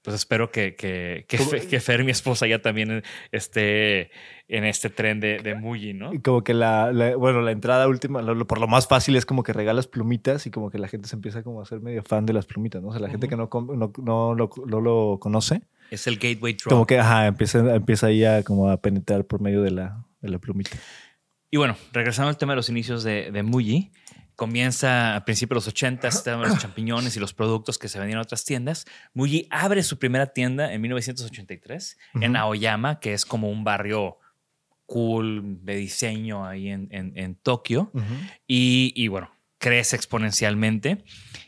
Pues 0.04 0.16
espero 0.16 0.50
que, 0.50 0.76
que, 0.76 1.26
que, 1.28 1.38
Fer, 1.80 2.04
mi 2.04 2.10
esposa, 2.10 2.48
ya 2.48 2.60
también 2.60 3.04
esté 3.32 4.10
en 4.48 4.66
este 4.66 4.90
tren 4.90 5.20
de, 5.20 5.38
de 5.38 5.54
Muji, 5.54 5.94
¿no? 5.94 6.12
Y 6.12 6.20
como 6.22 6.44
que 6.44 6.56
la, 6.56 6.92
la- 6.92 7.16
bueno, 7.16 7.42
la 7.42 7.52
entrada 7.52 7.88
última, 7.88 8.24
lo- 8.24 8.34
lo- 8.34 8.48
por 8.48 8.60
lo 8.60 8.68
más 8.68 8.88
fácil 8.88 9.16
es 9.16 9.28
como 9.28 9.44
que 9.44 9.54
regalas 9.54 9.86
plumitas 9.86 10.48
y 10.48 10.50
como 10.52 10.72
que 10.72 10.80
la 10.80 10.88
gente 10.88 11.08
se 11.08 11.16
empieza 11.16 11.44
como 11.44 11.62
a 11.62 11.66
ser 11.66 11.82
medio 11.82 12.02
fan 12.02 12.26
de 12.26 12.34
las 12.34 12.48
plumitas, 12.48 12.82
¿no? 12.82 12.88
O 12.88 12.92
sea, 12.94 13.00
la 13.02 13.10
gente 13.10 13.28
que 13.28 13.36
no, 13.38 13.48
no, 13.54 13.92
no 14.04 14.34
lo- 14.34 14.50
no 14.66 14.82
lo 14.82 15.20
conoce, 15.22 15.62
Es 15.92 16.08
el 16.08 16.16
gateway 16.18 16.54
drug. 16.54 16.70
como 16.70 16.88
que, 16.88 16.98
ajá, 16.98 17.28
empieza, 17.28 17.76
empieza 17.76 18.08
ahí 18.08 18.24
a 18.26 18.42
como 18.44 18.70
a 18.72 18.82
penetrar 18.82 19.26
por 19.26 19.40
medio 19.42 19.62
de 19.62 19.70
la, 19.72 20.04
de 20.22 20.30
la 20.30 20.40
plumita. 20.40 20.72
Y 21.52 21.58
bueno, 21.58 21.76
regresando 21.94 22.30
al 22.30 22.38
tema 22.38 22.54
de 22.54 22.56
los 22.58 22.70
inicios 22.70 23.04
de, 23.04 23.30
de 23.32 23.44
Muji, 23.44 23.92
comienza 24.38 25.16
a 25.18 25.26
principios 25.26 25.50
de 25.50 25.56
los 25.56 25.68
80, 25.68 26.08
estaban 26.08 26.48
los 26.50 26.58
champiñones 26.60 27.16
y 27.18 27.20
los 27.20 27.34
productos 27.34 27.78
que 27.78 27.90
se 27.90 28.00
vendían 28.00 28.18
en 28.20 28.22
otras 28.24 28.44
tiendas. 28.46 28.86
Muji 29.14 29.48
abre 29.52 29.84
su 29.84 30.00
primera 30.00 30.28
tienda 30.28 30.74
en 30.74 30.82
1983 30.82 31.98
en. 32.22 32.36
Aoyama, 32.36 33.00
que 33.00 33.14
es 33.14 33.26
como 33.26 33.50
un 33.52 33.64
barrio 33.64 34.18
cool 34.86 35.60
de 35.64 35.76
diseño 35.76 36.46
ahí 36.46 36.70
en, 36.70 36.88
en- 36.92 37.14
en 37.18 37.36
Tokio. 37.36 37.92
y, 38.48 38.94
y, 38.96 39.08
bueno, 39.10 39.30
crece 39.58 39.96
exponencialmente 39.96 41.04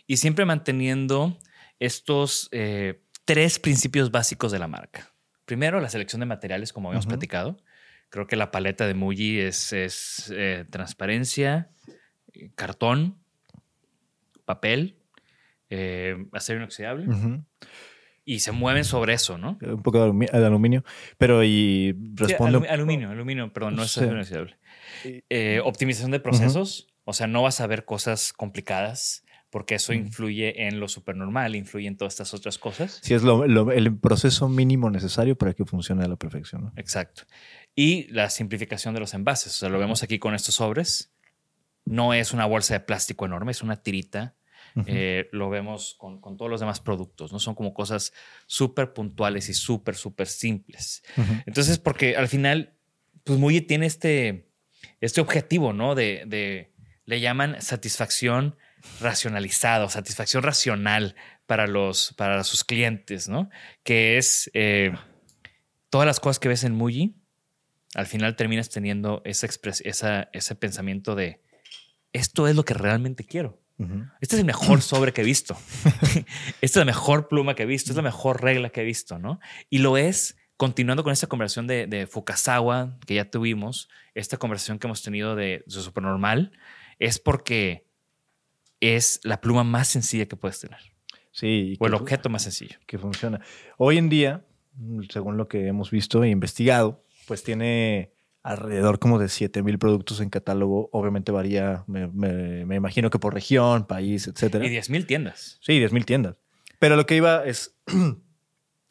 y 0.06 0.18
siempre 0.18 0.46
manteniendo 0.46 1.38
estos 1.80 2.48
eh, 2.52 3.02
tres 3.26 3.60
principios 3.60 4.12
básicos 4.12 4.52
de 4.52 4.60
la 4.60 4.68
marca. 4.68 5.10
Primero, 5.46 5.80
la 5.82 5.90
selección 5.90 6.20
de 6.22 6.26
materiales, 6.26 6.72
como 6.74 6.90
habíamos 6.90 7.06
platicado. 7.08 7.58
Creo 8.10 8.28
que 8.28 8.36
la 8.36 8.52
paleta 8.52 8.86
de 8.88 8.94
Muji 8.94 9.40
es, 9.40 9.74
es, 9.74 10.32
eh, 10.36 10.66
transparencia, 10.70 11.70
cartón, 12.56 13.18
papel, 14.46 14.98
eh, 15.70 16.26
acero 16.32 16.60
inoxidable 16.60 17.08
y 18.26 18.40
se 18.40 18.52
mueven 18.52 18.86
sobre 18.86 19.14
eso, 19.14 19.38
¿no? 19.38 19.58
Un 19.62 19.82
poco 19.82 20.00
de, 20.04 20.10
alumi- 20.10 20.32
de 20.32 20.46
aluminio. 20.46 20.84
Pero 21.18 21.44
y 21.44 21.94
Sí, 21.94 22.14
responde. 22.16 22.58
alumi- 22.60 22.70
aluminio, 22.70 23.10
aluminio, 23.10 23.52
perdón, 23.52 23.76
no 23.76 23.84
es 23.84 23.92
Sí. 23.92 24.00
acero 24.02 24.14
inoxidable. 24.16 24.58
Eh, 25.30 25.60
optimización 25.64 26.12
de 26.12 26.20
procesos, 26.20 26.88
o 27.06 27.14
sea, 27.14 27.28
no 27.28 27.42
vas 27.42 27.60
a 27.62 27.68
ver 27.68 27.84
cosas 27.86 28.32
complicadas 28.32 29.26
porque 29.54 29.76
eso 29.76 29.94
influye 29.94 30.66
en 30.68 30.80
lo 30.80 30.88
supernormal, 30.88 31.56
influye 31.56 31.88
en 31.88 31.96
todas 31.96 32.14
estas 32.16 32.34
otras 32.34 32.58
cosas. 32.58 33.00
Sí, 33.04 33.14
es 33.14 33.22
lo- 33.22 33.46
lo- 33.48 33.72
el 33.72 33.96
proceso 34.00 34.50
mínimo 34.50 34.90
necesario 34.90 35.38
para 35.38 35.54
que 35.54 35.64
funcione 35.64 36.04
a 36.04 36.08
la 36.08 36.16
perfección. 36.16 36.64
¿no? 36.64 36.74
Exacto. 36.76 37.22
Y 37.76 38.08
la 38.12 38.32
simplificación 38.32 38.96
de 38.96 39.00
los 39.00 39.14
envases, 39.14 39.54
o 39.54 39.58
sea, 39.60 39.70
lo 39.70 39.78
vemos 39.78 40.02
aquí 40.02 40.18
con 40.18 40.34
estos 40.34 40.56
sobres. 40.56 41.14
No 41.86 42.14
es 42.16 42.34
una 42.34 42.46
bolsa 42.48 42.74
de 42.74 42.80
plástico 42.80 43.26
enorme, 43.28 43.52
es 43.52 43.62
una 43.62 43.82
tirita. 43.84 44.36
Eh, 44.88 45.30
lo 45.32 45.52
vemos 45.52 45.94
con, 46.00 46.20
con 46.20 46.36
todos 46.36 46.50
los 46.50 46.60
demás 46.60 46.80
productos, 46.80 47.32
¿no? 47.32 47.38
Son 47.38 47.54
como 47.54 47.76
cosas 47.76 48.12
súper 48.48 48.92
puntuales 48.94 49.48
y 49.50 49.54
súper, 49.54 49.94
súper 49.96 50.26
simples. 50.28 51.04
Entonces, 51.46 51.78
porque 51.78 52.16
al 52.18 52.28
final, 52.28 52.76
pues 53.24 53.38
Muji 53.38 53.62
tiene 53.62 53.86
este, 53.86 54.50
este 55.00 55.22
objetivo, 55.22 55.74
¿no? 55.74 55.94
De, 55.94 56.24
de- 56.26 56.74
le 57.06 57.20
llaman 57.20 57.62
satisfacción 57.62 58.56
racionalizada 59.00 59.86
o 59.86 59.90
satisfacción 59.90 60.44
racional 60.44 61.16
para, 61.46 61.68
los, 61.68 62.14
para 62.18 62.44
sus 62.44 62.64
clientes, 62.64 63.30
¿no? 63.30 63.50
Que 63.84 64.18
es 64.18 64.50
eh, 64.54 64.94
todas 65.90 66.06
las 66.06 66.20
cosas 66.20 66.40
que 66.40 66.50
ves 66.50 66.64
en 66.64 66.74
Muji, 66.74 67.16
al 67.96 68.08
final 68.08 68.36
terminas 68.36 68.70
teniendo 68.70 69.22
esa 69.26 69.48
esa, 69.84 70.30
ese 70.34 70.56
pensamiento 70.56 71.16
de 71.16 71.42
esto 72.12 72.48
es 72.48 72.56
lo 72.56 72.64
que 72.64 72.74
realmente 72.74 73.24
quiero. 73.24 73.60
Este 74.22 74.36
es 74.36 74.40
el 74.40 74.46
mejor 74.46 74.82
sobre 74.82 75.12
que 75.12 75.22
he 75.22 75.26
visto. 75.26 75.58
Esta 76.62 76.62
es 76.62 76.76
la 76.78 76.86
mejor 76.86 77.28
pluma 77.28 77.54
que 77.54 77.64
he 77.64 77.66
visto. 77.66 77.92
Es 77.92 77.98
la 77.98 78.04
mejor 78.04 78.42
regla 78.42 78.70
que 78.70 78.82
he 78.82 78.86
visto, 78.86 79.20
¿no? 79.20 79.40
Y 79.70 79.80
lo 79.80 79.98
es 79.98 80.38
continuando 80.56 81.04
con 81.04 81.12
esta 81.12 81.28
conversación 81.28 81.68
de, 81.68 81.88
de 81.88 82.08
Fukasawa 82.08 82.98
que 83.06 83.16
ya 83.16 83.30
tuvimos, 83.30 83.90
esta 84.14 84.38
conversación 84.38 84.80
que 84.80 84.88
hemos 84.88 85.02
tenido 85.02 85.36
de, 85.36 85.64
de 85.66 85.82
Supernormal, 85.82 86.54
es 87.00 87.20
porque 87.20 87.86
es 88.80 89.20
la 89.24 89.40
pluma 89.42 89.64
más 89.64 89.88
sencilla 89.88 90.26
que 90.28 90.36
puedes 90.36 90.60
tener. 90.60 90.80
Sí. 91.32 91.78
O 91.80 91.88
el 91.88 91.94
objeto 91.96 92.30
más 92.30 92.44
sencillo. 92.44 92.78
que 92.86 92.98
funciona. 93.00 93.42
Hoy 93.78 93.98
en 93.98 94.10
día, 94.10 94.46
según 95.10 95.38
lo 95.38 95.48
que 95.48 95.68
hemos 95.68 95.90
visto 95.92 96.24
e 96.24 96.30
investigado, 96.30 97.04
pues 97.28 97.44
tiene 97.44 98.14
alrededor 98.44 99.00
como 99.00 99.20
de 99.20 99.30
7000 99.30 99.80
productos 99.80 100.20
en 100.20 100.30
catálogo. 100.30 100.90
Obviamente 100.92 101.32
varía, 101.32 101.86
me, 101.88 102.08
me- 102.08 102.66
me 102.66 102.76
imagino 102.76 103.10
que 103.10 103.18
por 103.20 103.34
región, 103.34 103.88
país, 103.88 104.28
etcétera. 104.28 104.66
Y 104.66 104.70
10.000 104.70 105.06
tiendas. 105.08 105.58
Sí, 105.62 105.80
10.000 105.80 106.06
tiendas. 106.06 106.36
Pero 106.80 106.96
lo 106.98 107.06
que 107.06 107.16
iba 107.16 107.46
es, 107.46 107.78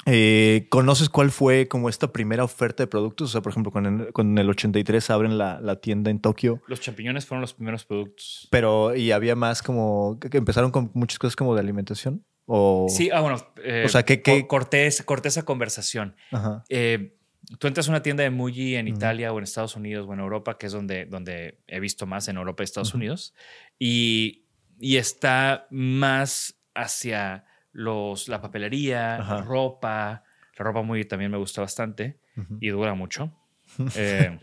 eh, 0.07 0.67
¿conoces 0.71 1.09
cuál 1.09 1.31
fue 1.31 1.69
como 1.69 1.89
esta 1.89 2.13
primera 2.13 2.45
oferta 2.45 2.83
de 2.83 2.87
productos? 2.87 3.31
O 3.31 3.33
sea, 3.33 3.41
por 3.43 3.53
ejemplo, 3.53 3.71
con 3.73 3.87
el, 3.87 4.13
con 4.13 4.37
el 4.39 4.49
83 4.51 5.11
abren 5.11 5.39
la, 5.39 5.61
la 5.61 5.77
tienda 5.81 6.11
en 6.11 6.21
Tokio, 6.21 6.61
Los 6.67 6.81
champiñones 6.81 7.27
fueron 7.27 7.41
los 7.41 7.55
primeros 7.55 7.85
productos. 7.85 8.49
pero 8.51 8.95
y 8.97 9.13
había 9.13 9.37
más 9.37 9.63
como, 9.63 10.19
que 10.21 10.29
que 10.31 10.39
empezaron 10.39 10.71
con 10.71 10.91
muchas 10.95 11.19
cosas 11.19 11.37
como 11.37 11.55
de 11.55 11.61
alimentación. 11.61 12.25
O, 12.47 12.87
Sí, 12.89 13.11
ah, 13.13 13.21
bueno. 13.21 13.37
eh, 13.63 13.85
O 13.87 13.89
sea, 13.89 14.03
¿qué- 14.05 14.21
qué- 14.23 14.43
co- 14.43 14.49
Corté, 14.49 14.89
corté 15.05 15.29
esa 15.29 15.45
conversación. 15.45 16.17
Ajá. 16.33 16.65
Eh, 16.69 17.17
tú 17.61 17.69
entras 17.69 17.87
a 17.89 17.91
una 17.93 18.03
tienda 18.03 18.25
de 18.25 18.31
Muji 18.31 18.75
en. 18.75 18.89
Italia 18.89 19.33
o 19.33 19.39
en 19.39 19.45
Estados 19.45 19.77
Unidos 19.77 20.07
o 20.09 20.13
en 20.13 20.19
Europa, 20.21 20.59
que 20.59 20.67
es 20.67 20.73
donde, 20.73 21.07
donde 21.07 21.61
he 21.69 21.79
visto 21.79 22.07
más 22.07 22.27
en 22.29 22.37
Europa 22.37 22.63
y 22.63 22.65
Estados. 22.65 22.95
Unidos, 22.95 23.35
y, 23.79 24.45
y 24.81 24.97
está 24.97 25.67
más 25.71 26.59
hacia 26.75 27.45
los, 27.73 28.29
la 28.29 28.41
papelería, 28.41 29.17
Ajá. 29.17 29.43
ropa. 29.43 30.25
La 30.57 30.65
ropa 30.65 30.83
Muji 30.83 31.05
también 31.05 31.31
me 31.31 31.39
gusta 31.39 31.63
bastante 31.63 32.21
y 32.61 32.69
dura 32.69 32.95
mucho, 32.95 33.33
eh, 33.97 34.39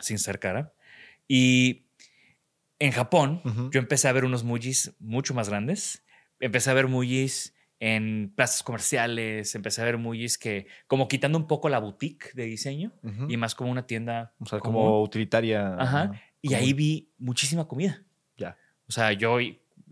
sin 0.00 0.18
ser 0.18 0.38
cara. 0.38 0.72
Y 1.28 1.86
en 2.78 2.92
Japón, 2.92 3.40
yo 3.72 3.80
empecé 3.80 4.08
a 4.08 4.12
ver 4.12 4.24
unos 4.24 4.44
Mujis 4.44 4.94
mucho 4.98 5.34
más 5.34 5.48
grandes. 5.48 6.04
Empecé 6.40 6.70
a 6.70 6.74
ver 6.74 6.86
Mujis 6.88 7.54
en 7.80 8.32
plazas 8.34 8.62
comerciales, 8.62 9.54
empecé 9.54 9.82
a 9.82 9.84
ver 9.84 9.98
Mujis 9.98 10.38
que, 10.38 10.66
como 10.86 11.08
quitando 11.08 11.38
un 11.38 11.46
poco 11.46 11.68
la 11.68 11.78
boutique 11.78 12.32
de 12.34 12.44
diseño 12.44 12.92
y 13.28 13.36
más 13.36 13.54
como 13.54 13.70
una 13.70 13.86
tienda. 13.86 14.34
O 14.38 14.46
sea, 14.46 14.58
como 14.60 15.02
utilitaria. 15.02 15.74
Ajá. 15.78 16.12
Y 16.40 16.54
ahí 16.54 16.72
vi 16.72 17.12
muchísima 17.18 17.66
comida. 17.66 18.02
Ya. 18.36 18.56
O 18.86 18.92
sea, 18.92 19.12
yo 19.12 19.38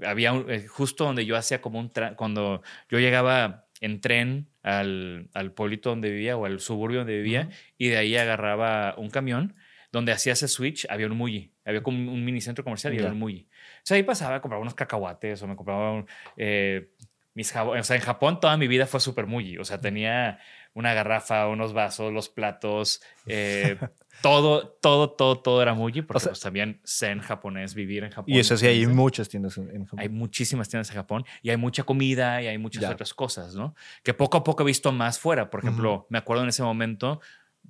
había 0.06 0.32
un- 0.32 0.50
eh, 0.50 0.66
justo 0.66 1.04
donde 1.04 1.24
yo 1.26 1.36
hacía 1.36 1.60
como 1.60 1.78
un 1.78 1.90
cuando 2.16 2.62
yo 2.88 2.98
llegaba 2.98 3.66
en 3.80 4.00
tren 4.00 4.48
al, 4.62 5.28
al 5.34 5.52
pueblito 5.52 5.90
donde 5.90 6.10
vivía 6.10 6.36
o 6.36 6.44
al 6.46 6.60
suburbio 6.60 6.98
donde 7.00 7.16
vivía 7.16 7.48
y 7.78 7.88
de 7.88 7.96
ahí 7.96 8.16
agarraba 8.16 8.94
un 8.96 9.10
camión 9.10 9.56
donde 9.90 10.12
hacía 10.12 10.32
ese 10.32 10.48
switch, 10.48 10.86
había 10.88 11.06
un 11.06 11.16
Muji, 11.16 11.52
había 11.66 11.82
como 11.82 11.98
un, 11.98 12.08
un 12.08 12.24
mini 12.24 12.40
centro 12.40 12.64
comercial 12.64 12.94
y 12.94 12.96
Ya. 12.96 13.02
había 13.02 13.12
un 13.12 13.18
Muji. 13.18 13.46
O 13.50 13.80
sea, 13.82 13.96
ahí 13.96 14.02
pasaba, 14.04 14.40
compraba 14.40 14.62
unos 14.62 14.74
cacahuates 14.74 15.42
o 15.42 15.46
me 15.46 15.54
compraba 15.56 15.92
un, 15.92 16.06
eh, 16.36 16.92
mis 17.34 17.50
jabones. 17.52 17.82
O 17.82 17.84
sea, 17.84 17.96
en 17.96 18.02
Japón 18.02 18.40
toda 18.40 18.56
mi 18.56 18.68
vida 18.68 18.86
fue 18.86 19.00
súper 19.00 19.26
Muji. 19.26 19.58
O 19.58 19.64
sea, 19.64 19.80
tenía 19.80 20.38
una 20.74 20.94
garrafa, 20.94 21.48
unos 21.48 21.72
vasos, 21.72 22.12
los 22.12 22.28
platos, 22.28 23.02
eh, 23.26 23.76
todo, 24.22 24.68
todo, 24.80 25.10
todo, 25.10 25.38
todo 25.40 25.60
era 25.62 25.74
Muji, 25.74 26.02
porque 26.02 26.20
sea- 26.20 26.30
pues 26.30 26.40
también 26.40 26.80
sé 26.84 27.08
en 27.10 27.20
japonés, 27.20 27.74
vivir 27.74 28.04
en 28.04 28.10
Japón. 28.10 28.32
Y 28.34 28.38
eso 28.38 28.56
sí, 28.56 28.66
hay 28.66 28.86
muchas 28.86 29.28
tiendas 29.28 29.58
en, 29.58 29.84
Japón. 29.84 30.00
hay 30.00 30.08
muchísimas 30.08 30.68
tiendas 30.68 30.88
en 30.90 30.96
Japón 30.96 31.24
y 31.42 31.50
hay 31.50 31.56
mucha 31.56 31.82
comida 31.84 32.40
y 32.42 32.46
hay 32.46 32.58
muchas 32.58 32.82
Ya. 32.82 32.90
otras 32.90 33.12
cosas, 33.14 33.54
¿no? 33.54 33.74
Que 34.02 34.14
poco 34.14 34.38
a 34.38 34.44
poco 34.44 34.62
he 34.62 34.66
visto 34.66 34.92
más 34.92 35.18
fuera. 35.18 35.50
Por 35.50 35.60
ejemplo, 35.60 36.06
me 36.08 36.18
acuerdo 36.18 36.42
en 36.44 36.48
ese 36.48 36.62
momento, 36.62 37.20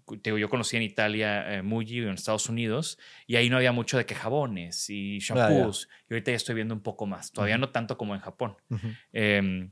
te 0.07 0.31
digo, 0.31 0.39
yo 0.39 0.49
conocí 0.49 0.77
en 0.77 0.83
Italia 0.85 1.55
eh, 1.57 1.63
Muji 1.63 1.99
en 1.99 2.11
Estados 2.11 2.49
Unidos 2.49 2.99
y 3.27 3.37
ahí 3.37 3.51
no 3.51 3.57
había 3.57 3.73
mucho 3.73 3.99
de 3.99 4.07
que 4.07 4.15
jabones 4.15 4.89
y 4.91 5.19
shampoos. 5.19 5.89
y 6.09 6.15
ahorita 6.15 6.31
ya 6.31 6.37
estoy 6.37 6.55
viendo 6.55 6.75
un 6.75 6.83
poco 6.83 7.07
más. 7.07 7.33
Todavía 7.33 7.59
no 7.59 7.71
tanto 7.71 7.97
como 7.99 8.15
en 8.15 8.21
Japón. 8.21 8.57
Eh, 9.13 9.69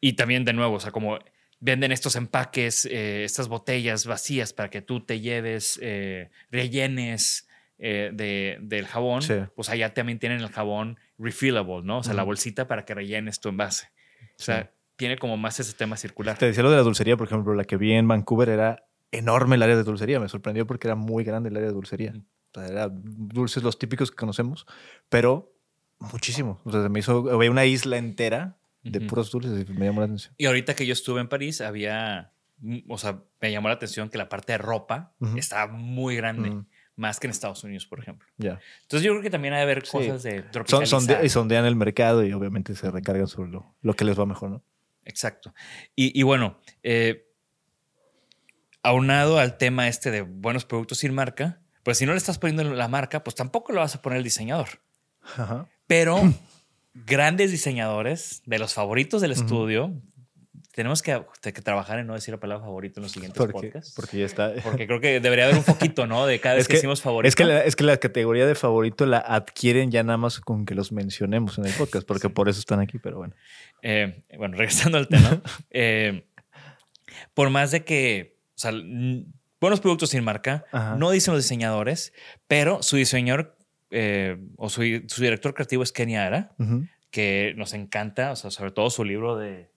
y 0.00 0.12
también, 0.14 0.44
de 0.44 0.52
nuevo, 0.52 0.76
o 0.76 0.80
sea, 0.80 0.92
como 0.92 1.18
venden 1.60 1.92
estos 1.92 2.16
empaques, 2.16 2.84
eh, 2.86 3.24
estas 3.24 3.48
botellas 3.48 4.06
vacías 4.06 4.52
para 4.52 4.68
que 4.70 4.82
tú 4.82 5.00
te 5.00 5.20
lleves, 5.20 5.78
eh, 5.82 6.30
rellenes 6.50 7.48
eh, 7.78 8.10
de, 8.12 8.58
del 8.62 8.86
jabón, 8.86 9.20
Sí. 9.22 9.34
pues 9.54 9.68
allá 9.68 9.92
también 9.92 10.18
tienen 10.18 10.40
el 10.40 10.48
jabón 10.48 10.98
refillable, 11.18 11.82
¿no? 11.82 11.98
O 11.98 12.02
sea, 12.02 12.14
la 12.14 12.22
bolsita 12.22 12.66
para 12.66 12.84
que 12.86 12.94
rellenes 12.94 13.38
tu 13.40 13.48
envase. 13.50 13.88
O 14.38 14.42
sea, 14.42 14.62
Sí. 14.62 14.68
tiene 14.96 15.18
como 15.18 15.36
más 15.36 15.60
ese 15.60 15.74
tema 15.74 15.96
circular. 15.98 16.38
Te 16.38 16.46
decía 16.46 16.62
lo 16.62 16.70
de 16.70 16.76
la 16.76 16.82
dulcería, 16.82 17.16
por 17.18 17.26
ejemplo, 17.26 17.52
la 17.54 17.64
que 17.64 17.76
vi 17.76 17.92
en 17.92 18.08
Vancouver 18.08 18.48
era 18.48 18.86
enorme 19.12 19.56
el 19.56 19.62
área 19.62 19.76
de 19.76 19.82
dulcería. 19.82 20.18
Me 20.20 20.28
sorprendió 20.28 20.66
porque 20.66 20.88
era 20.88 20.94
muy 20.94 21.22
grande 21.24 21.50
el 21.50 21.56
área 21.56 21.68
de 21.68 21.74
dulcería. 21.74 22.14
O 22.54 22.60
sea, 22.60 22.66
era 22.68 22.88
dulces 22.90 23.62
los 23.62 23.78
típicos 23.78 24.10
que 24.10 24.16
conocemos, 24.16 24.66
pero 25.10 25.52
muchísimo. 25.98 26.60
O 26.64 26.72
sea, 26.72 26.82
se 26.82 26.88
me 26.88 27.00
hizo, 27.00 27.22
veía 27.24 27.50
una 27.50 27.66
isla 27.66 27.98
entera 27.98 28.56
de 28.90 29.00
puros 29.02 29.30
dulces 29.30 29.68
me 29.70 29.86
llamó 29.86 30.00
la 30.00 30.06
atención. 30.06 30.34
Y 30.38 30.46
ahorita 30.46 30.74
que 30.74 30.86
yo 30.86 30.92
estuve 30.92 31.20
en 31.20 31.28
París, 31.28 31.60
había, 31.60 32.32
mm, 32.58 32.90
o 32.90 32.98
sea, 32.98 33.22
me 33.40 33.50
llamó 33.52 33.68
la 33.68 33.74
atención 33.74 34.08
que 34.08 34.18
la 34.18 34.28
parte 34.28 34.52
de 34.52 34.58
ropa 34.58 35.12
Ujú. 35.20 35.36
estaba 35.38 35.72
muy 35.72 36.16
grande, 36.16 36.50
Ujú. 36.50 36.66
más 36.96 37.20
que 37.20 37.26
en 37.26 37.30
Estados 37.32 37.62
Unidos, 37.64 37.86
por 37.86 37.98
ejemplo. 38.00 38.26
Ya. 38.38 38.58
Entonces 38.82 39.04
yo 39.04 39.12
creo 39.12 39.22
que 39.22 39.30
también 39.30 39.54
ha 39.54 39.58
de 39.58 39.62
haber 39.64 39.84
Sí. 39.86 39.92
cosas 39.92 40.22
de 40.22 40.40
Son, 40.42 40.50
tropicalizar. 40.50 41.00
sonde- 41.00 41.24
y 41.24 41.28
sondean 41.28 41.64
el 41.66 41.76
mercado 41.76 42.24
y 42.24 42.32
obviamente 42.32 42.74
se 42.74 42.90
recargan 42.90 43.26
sobre 43.26 43.50
lo, 43.50 43.74
lo 43.82 43.94
que 43.94 44.04
les 44.04 44.18
va 44.18 44.24
mejor, 44.26 44.50
¿no? 44.50 44.64
Exacto. 45.04 45.54
Y, 45.94 46.18
y 46.18 46.22
bueno, 46.24 46.58
eh, 46.82 47.22
aunado 48.82 49.38
al 49.38 49.56
tema 49.58 49.88
este 49.88 50.10
de 50.10 50.22
buenos 50.22 50.64
productos 50.64 50.98
sin 50.98 51.14
marca, 51.14 51.60
pues 51.82 51.98
si 51.98 52.06
no 52.06 52.12
le 52.12 52.18
estás 52.18 52.38
poniendo 52.38 52.64
la 52.64 52.88
marca, 52.88 53.22
pues 53.24 53.34
tampoco 53.36 53.72
lo 53.72 53.80
vas 53.80 53.94
a 53.94 54.02
poner 54.02 54.18
el 54.18 54.24
diseñador. 54.24 54.68
Ajá. 55.36 55.68
Pero 55.86 56.20
grandes 57.04 57.50
diseñadores 57.50 58.42
de 58.46 58.58
los 58.58 58.74
favoritos 58.74 59.20
del 59.20 59.32
estudio, 59.32 59.92
tenemos 60.74 61.02
que, 61.02 61.22
que 61.42 61.52
trabajar 61.52 61.98
en 61.98 62.06
no 62.06 62.14
decir 62.14 62.32
la 62.34 62.40
palabra 62.40 62.64
favorito 62.64 63.00
en 63.00 63.04
los 63.04 63.12
siguientes 63.12 63.38
Porque, 63.38 63.52
podcasts. 63.52 63.94
porque 63.96 64.18
ya 64.18 64.26
está. 64.26 64.52
Porque 64.62 64.86
creo 64.86 65.00
que 65.00 65.20
debería 65.20 65.46
haber 65.46 65.56
un 65.56 65.64
poquito, 65.64 66.06
¿no? 66.06 66.26
De 66.26 66.38
cada 66.38 66.54
vez 66.56 66.62
Es 66.62 66.68
que, 66.68 66.72
que- 66.72 66.76
decimos 66.78 67.00
favorito. 67.00 67.28
Es 67.28 67.34
que, 67.34 67.44
la, 67.44 67.64
es 67.64 67.76
que 67.76 67.84
la 67.84 67.96
categoría 67.96 68.46
de 68.46 68.54
favorito 68.54 69.06
la 69.06 69.18
adquieren 69.18 69.90
ya 69.90 70.02
nada 70.02 70.18
más 70.18 70.40
con 70.40 70.66
que 70.66 70.74
los 70.74 70.92
mencionemos 70.92 71.58
en 71.58 71.66
el 71.66 71.72
podcast, 71.72 72.06
porque 72.06 72.28
por 72.28 72.48
eso 72.48 72.60
están 72.60 72.80
aquí, 72.80 72.98
pero 72.98 73.16
bueno. 73.18 73.34
Eh, 73.82 74.22
bueno, 74.36 74.56
regresando 74.56 74.98
al 74.98 75.08
tema. 75.08 75.40
eh, 75.70 76.26
por 77.34 77.48
más 77.50 77.70
de 77.70 77.84
que, 77.84 78.38
o 78.54 78.58
sea, 78.58 78.72
Buenos 79.58 79.80
productos 79.80 80.10
sin 80.10 80.22
marca. 80.22 80.66
Ajá. 80.70 80.96
No 80.96 81.10
dicen 81.10 81.32
los 81.32 81.42
diseñadores, 81.42 82.12
pero 82.46 82.82
su 82.82 82.96
diseñador 82.96 83.55
eh, 83.90 84.36
o 84.56 84.68
su, 84.68 84.82
su 85.06 85.22
director 85.22 85.54
creativo 85.54 85.82
es 85.82 85.92
Kenny 85.92 86.16
Ara, 86.16 86.54
que 87.10 87.54
nos 87.56 87.72
encanta, 87.74 88.32
o 88.32 88.36
sea, 88.36 88.50
sobre 88.50 88.70
todo 88.72 88.90
su 88.90 89.04
libro 89.04 89.36
de. 89.36 89.70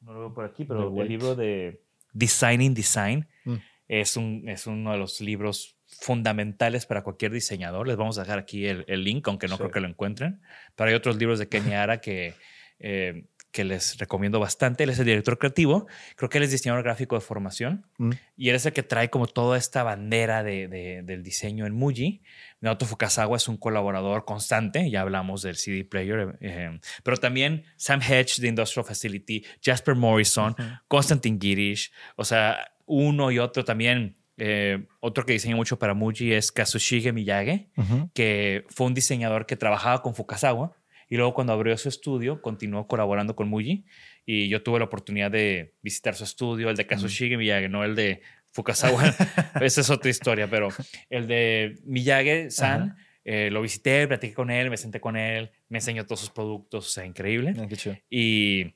No 0.00 0.12
lo 0.12 0.20
veo 0.20 0.34
por 0.34 0.44
aquí, 0.44 0.64
pero 0.64 0.92
The 0.92 1.00
el 1.02 1.08
libro 1.08 1.34
de 1.34 1.80
Designing 2.12 2.74
Design 2.74 3.26
Mm. 3.44 3.54
es, 3.88 4.16
un, 4.16 4.48
es 4.48 4.66
uno 4.66 4.92
de 4.92 4.98
los 4.98 5.20
libros 5.20 5.76
fundamentales 5.86 6.84
para 6.86 7.02
cualquier 7.02 7.30
diseñador. 7.32 7.86
Les 7.86 7.96
vamos 7.96 8.18
a 8.18 8.22
dejar 8.22 8.38
aquí 8.40 8.66
el, 8.66 8.84
el 8.88 9.04
link, 9.04 9.26
aunque 9.28 9.46
no 9.46 9.54
Sí. 9.56 9.58
creo 9.58 9.70
que 9.70 9.80
lo 9.80 9.88
encuentren. 9.88 10.40
Pero 10.74 10.90
hay 10.90 10.96
otros 10.96 11.16
libros 11.16 11.38
de 11.38 11.48
Kenny 11.48 11.74
Ara 11.74 12.00
que, 12.00 12.34
eh, 12.80 13.24
que 13.56 13.64
les 13.64 13.96
recomiendo 13.98 14.38
bastante. 14.38 14.84
Él 14.84 14.90
es 14.90 14.98
el 14.98 15.06
director 15.06 15.38
creativo. 15.38 15.86
Creo 16.16 16.28
que 16.28 16.36
él 16.38 16.44
es 16.44 16.50
diseñador 16.50 16.84
gráfico 16.84 17.14
de 17.16 17.22
formación. 17.22 17.86
Mm. 17.96 18.10
Y 18.36 18.48
él 18.50 18.54
es 18.56 18.66
el 18.66 18.72
que 18.74 18.82
trae 18.82 19.08
como 19.08 19.26
toda 19.26 19.56
esta 19.56 19.82
bandera 19.82 20.42
de, 20.42 20.68
de- 20.68 21.02
del 21.02 21.22
diseño 21.22 21.64
en 21.66 21.72
Muji. 21.74 22.22
Naoto 22.60 22.84
Fukasawa 22.84 23.36
es 23.38 23.48
un 23.48 23.56
colaborador 23.56 24.24
constante, 24.26 24.90
ya 24.90 25.00
hablamos 25.00 25.40
del 25.42 25.56
CD 25.56 25.84
player, 25.84 26.36
eh, 26.40 26.78
pero 27.02 27.16
también 27.16 27.64
Sam 27.76 28.00
Hedge 28.02 28.40
de 28.40 28.48
Industrial 28.48 28.84
Facility, 28.84 29.44
Jasper 29.64 29.94
Morrison, 29.94 30.54
Konstantin 30.88 31.40
Girish, 31.40 31.92
o 32.16 32.24
sea, 32.24 32.58
uno 32.86 33.30
y 33.30 33.38
otro 33.38 33.64
también. 33.64 34.16
eh, 34.38 34.86
otro 35.00 35.24
que 35.24 35.32
diseña 35.32 35.56
mucho 35.56 35.78
para 35.78 35.94
Muji 35.94 36.34
es 36.34 36.52
Kazushige 36.52 37.10
Miyage, 37.12 37.70
Ujú. 37.78 38.10
que 38.12 38.66
fue 38.68 38.86
un 38.86 38.92
diseñador 38.92 39.46
que 39.46 39.56
trabajaba 39.56 40.02
con 40.02 40.14
Fukasawa 40.14 40.76
y 41.08 41.16
luego 41.16 41.34
cuando 41.34 41.52
abrió 41.52 41.76
su 41.78 41.88
estudio 41.88 42.42
continuó 42.42 42.86
colaborando 42.86 43.36
con 43.36 43.48
Muji 43.48 43.84
y 44.24 44.48
yo 44.48 44.62
tuve 44.62 44.78
la 44.80 44.86
oportunidad 44.86 45.30
de 45.30 45.74
visitar 45.82 46.14
su 46.14 46.24
estudio, 46.24 46.68
el 46.70 46.76
de 46.76 46.86
Kazushige 46.86 47.36
Miyage, 47.36 47.68
no 47.68 47.84
el 47.84 47.94
de 47.94 48.22
Fukasawa. 48.50 49.02
Esa 49.60 49.80
es 49.82 49.90
otra 49.90 50.10
historia, 50.10 50.48
pero 50.50 50.68
el 51.10 51.26
de 51.26 51.78
Miyage-san 51.84 52.96
eh, 53.24 53.50
lo 53.50 53.60
visité, 53.62 54.06
platiqué 54.08 54.34
con 54.34 54.50
él, 54.50 54.70
me 54.70 54.76
senté 54.76 55.00
con 55.00 55.16
él, 55.16 55.50
me 55.68 55.78
enseñó 55.78 56.04
todos 56.06 56.20
sus 56.20 56.30
productos, 56.30 56.86
o 56.86 56.88
sea, 56.88 57.04
increíble. 57.04 57.54
Ah, 57.58 57.66
qué 57.68 57.76
chido. 57.76 57.96
Y, 58.08 58.74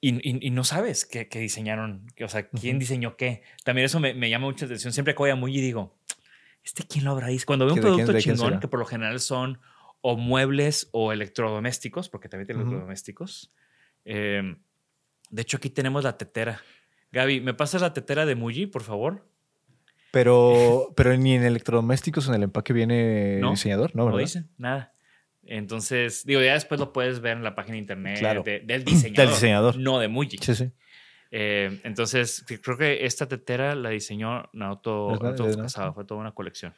y, 0.00 0.10
y- 0.28 0.46
y 0.46 0.50
no 0.50 0.64
sabes 0.64 1.04
qué, 1.04 1.28
qué 1.28 1.40
diseñaron, 1.40 2.06
que- 2.14 2.24
o 2.24 2.28
sea, 2.28 2.48
quién 2.48 2.76
Ujú. 2.76 2.80
diseñó 2.80 3.16
qué. 3.16 3.42
También 3.64 3.86
eso 3.86 4.00
me, 4.00 4.14
me 4.14 4.30
llama 4.30 4.46
mucha 4.46 4.64
atención. 4.66 4.92
Siempre 4.92 5.14
que 5.14 5.18
voy 5.18 5.30
a 5.30 5.36
Muji 5.36 5.60
digo, 5.60 5.96
¿este 6.62 6.84
quién 6.84 7.04
lo 7.04 7.10
habrá? 7.12 7.28
Cuando 7.46 7.66
veo 7.66 7.74
un 7.74 7.80
¿De 7.80 7.86
quién- 7.86 8.06
producto 8.06 8.20
chingón, 8.20 8.60
que 8.60 8.68
por 8.68 8.78
lo 8.80 8.86
general 8.86 9.18
son 9.20 9.58
o 10.06 10.18
muebles 10.18 10.88
o 10.92 11.12
electrodomésticos, 11.14 12.10
porque 12.10 12.28
también 12.28 12.46
tiene 12.46 12.60
Ujú. 12.60 12.68
electrodomésticos. 12.72 13.52
eh, 14.04 14.56
de 15.30 15.42
hecho, 15.42 15.56
aquí 15.56 15.70
tenemos 15.70 16.04
la 16.04 16.18
tetera. 16.18 16.60
Gaby, 17.10 17.40
¿me 17.40 17.54
pasas 17.54 17.80
la 17.80 17.94
tetera 17.94 18.26
de 18.26 18.34
Muji, 18.34 18.66
por 18.66 18.82
favor? 18.82 19.26
Pero, 20.10 20.92
pero 20.96 21.16
ni 21.16 21.34
en 21.34 21.42
electrodomésticos 21.44 22.28
en 22.28 22.34
el 22.34 22.42
empaque 22.44 22.72
viene 22.74 23.38
No, 23.40 23.50
diseñador, 23.52 23.96
¿no? 23.96 24.02
No 24.04 24.06
¿verdad? 24.16 24.20
dice 24.20 24.44
nada. 24.58 24.92
Entonces, 25.46 26.24
digo, 26.26 26.42
ya 26.42 26.52
después 26.52 26.78
lo 26.80 26.92
puedes 26.92 27.20
ver 27.20 27.38
en 27.38 27.44
la 27.44 27.54
página 27.54 27.74
de 27.74 27.78
internet 27.80 28.18
Claro. 28.18 28.42
de- 28.42 28.60
del 28.60 28.84
diseñador. 28.84 29.24
Del 29.26 29.34
diseñador. 29.34 29.76
No 29.78 29.98
de 29.98 30.08
Muji. 30.08 30.36
Sí, 30.38 30.54
sí. 30.54 30.70
Eh, 31.30 31.80
entonces, 31.82 32.44
creo 32.62 32.76
que 32.76 33.06
esta 33.06 33.26
tetera 33.26 33.74
la 33.74 33.88
diseñó 33.88 34.50
Naoto, 34.52 35.14
¿Es 35.14 35.20
la- 35.20 35.28
Naoto 35.30 35.48
Fukasawa, 35.50 35.92
fue 35.94 36.04
toda 36.04 36.20
una 36.20 36.32
colección. 36.32 36.74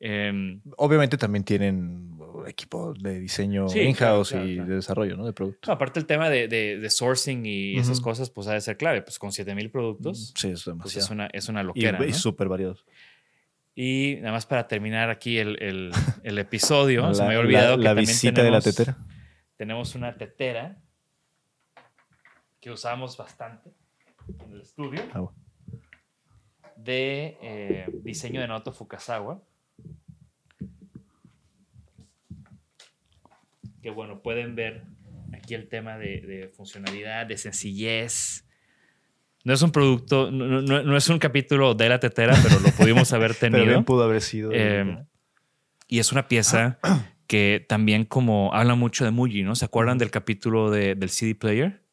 Eh, 0.00 0.58
Obviamente 0.76 1.16
también 1.16 1.44
tienen 1.44 2.18
equipo 2.46 2.94
de 2.94 3.18
diseño 3.20 3.68
Sí, 3.68 3.80
in-house 3.80 4.28
claro, 4.30 4.42
claro, 4.44 4.48
y 4.48 4.54
claro. 4.56 4.68
de 4.70 4.74
desarrollo, 4.76 5.16
¿no? 5.16 5.26
De 5.26 5.32
productos. 5.32 5.68
aparte 5.68 5.98
el 5.98 6.06
tema 6.06 6.30
de, 6.30 6.48
de- 6.48 6.78
de 6.78 6.90
sourcing 6.90 7.44
y 7.46 7.76
esas 7.78 8.00
cosas, 8.00 8.30
pues 8.30 8.46
ha 8.46 8.52
de 8.54 8.60
ser 8.60 8.76
clave. 8.76 9.02
Pues 9.02 9.18
con 9.18 9.32
7000 9.32 9.70
productos, 9.70 10.32
Sí, 10.36 10.48
es 10.48 10.62
pues 10.62 10.64
demasiado. 10.66 11.04
es 11.04 11.10
una, 11.10 11.26
es 11.32 11.48
una 11.48 11.62
loquera. 11.62 12.04
y 12.04 12.08
¿no? 12.10 12.14
súper 12.14 12.48
variados. 12.48 12.84
Y 13.74 14.16
nada 14.20 14.32
más 14.32 14.46
para 14.46 14.66
terminar 14.68 15.10
aquí 15.10 15.38
el, 15.38 15.60
el- 15.62 15.92
el 16.22 16.38
episodio, 16.38 17.02
se 17.14 17.22
me 17.22 17.26
había 17.28 17.38
La- 17.38 17.44
olvidado 17.44 17.70
la, 17.72 17.76
que 17.76 17.82
la 17.84 17.90
también 17.90 18.06
visita 18.06 18.42
de 18.42 18.50
la 18.50 18.60
tetera. 18.60 18.96
Tenemos 19.56 19.94
una 19.94 20.16
tetera 20.16 20.78
que 22.60 22.70
usamos 22.70 23.16
bastante 23.16 23.70
en 24.44 24.52
el 24.52 24.60
estudio 24.60 25.00
Ah, 25.12 25.20
bueno. 25.20 25.36
de 26.76 27.36
eh, 27.42 27.86
diseño 28.02 28.40
de 28.40 28.48
Naoto 28.48 28.72
Fukasawa. 28.72 29.40
Que 33.86 33.92
bueno, 33.92 34.20
pueden 34.20 34.56
ver 34.56 34.82
aquí 35.32 35.54
el 35.54 35.68
tema 35.68 35.96
de, 35.96 36.20
de 36.22 36.48
funcionalidad, 36.48 37.24
de 37.24 37.38
sencillez. 37.38 38.44
No 39.44 39.54
es 39.54 39.62
un 39.62 39.70
producto, 39.70 40.28
no, 40.32 40.60
no- 40.60 40.82
no 40.82 40.96
es 40.96 41.08
un 41.08 41.20
capítulo 41.20 41.72
de 41.76 41.88
la 41.88 42.00
tetera, 42.00 42.34
pero 42.42 42.58
lo 42.58 42.68
pudimos 42.72 43.12
haber 43.12 43.30
Pero 43.38 43.52
tenido. 43.52 43.64
bien 43.70 43.84
pudo 43.84 44.02
haber 44.02 44.22
sido. 44.22 44.50
Eh, 44.52 45.04
y 45.86 46.00
es 46.00 46.10
una 46.10 46.26
pieza 46.26 46.80
que 47.28 47.64
también 47.68 48.04
como 48.06 48.52
habla 48.52 48.74
mucho 48.74 49.04
de 49.04 49.12
Muji, 49.12 49.44
¿no? 49.44 49.54
¿Se 49.54 49.64
acuerdan 49.66 49.98
del 49.98 50.10
capítulo 50.10 50.68
de- 50.72 50.96
del 50.96 51.10
CD 51.10 51.36
player? 51.36 51.84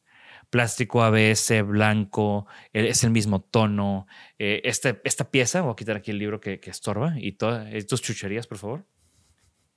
Plástico 0.50 1.04
ABS, 1.04 1.62
blanco, 1.62 2.48
eh, 2.72 2.88
es 2.88 3.04
el 3.04 3.10
mismo 3.12 3.40
tono. 3.40 4.08
Eh, 4.40 4.62
este- 4.64 5.00
esta 5.04 5.30
pieza, 5.30 5.60
voy 5.60 5.70
a 5.74 5.76
quitar 5.76 5.94
aquí 5.98 6.10
el 6.10 6.18
libro 6.18 6.40
que, 6.40 6.58
que 6.58 6.70
estorba 6.70 7.14
y 7.20 7.30
todas 7.34 7.72
estas 7.72 8.02
chucherías, 8.02 8.48
por 8.48 8.58
favor. 8.58 8.84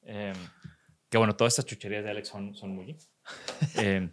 Eh, 0.02 0.34
que 1.10 1.18
bueno, 1.18 1.36
todas 1.36 1.54
estas 1.54 1.66
chucherías 1.66 2.04
de 2.04 2.12
Alex 2.12 2.28
son, 2.28 2.54
son 2.56 2.76
Muji. 2.76 2.96
Eh, 3.78 4.10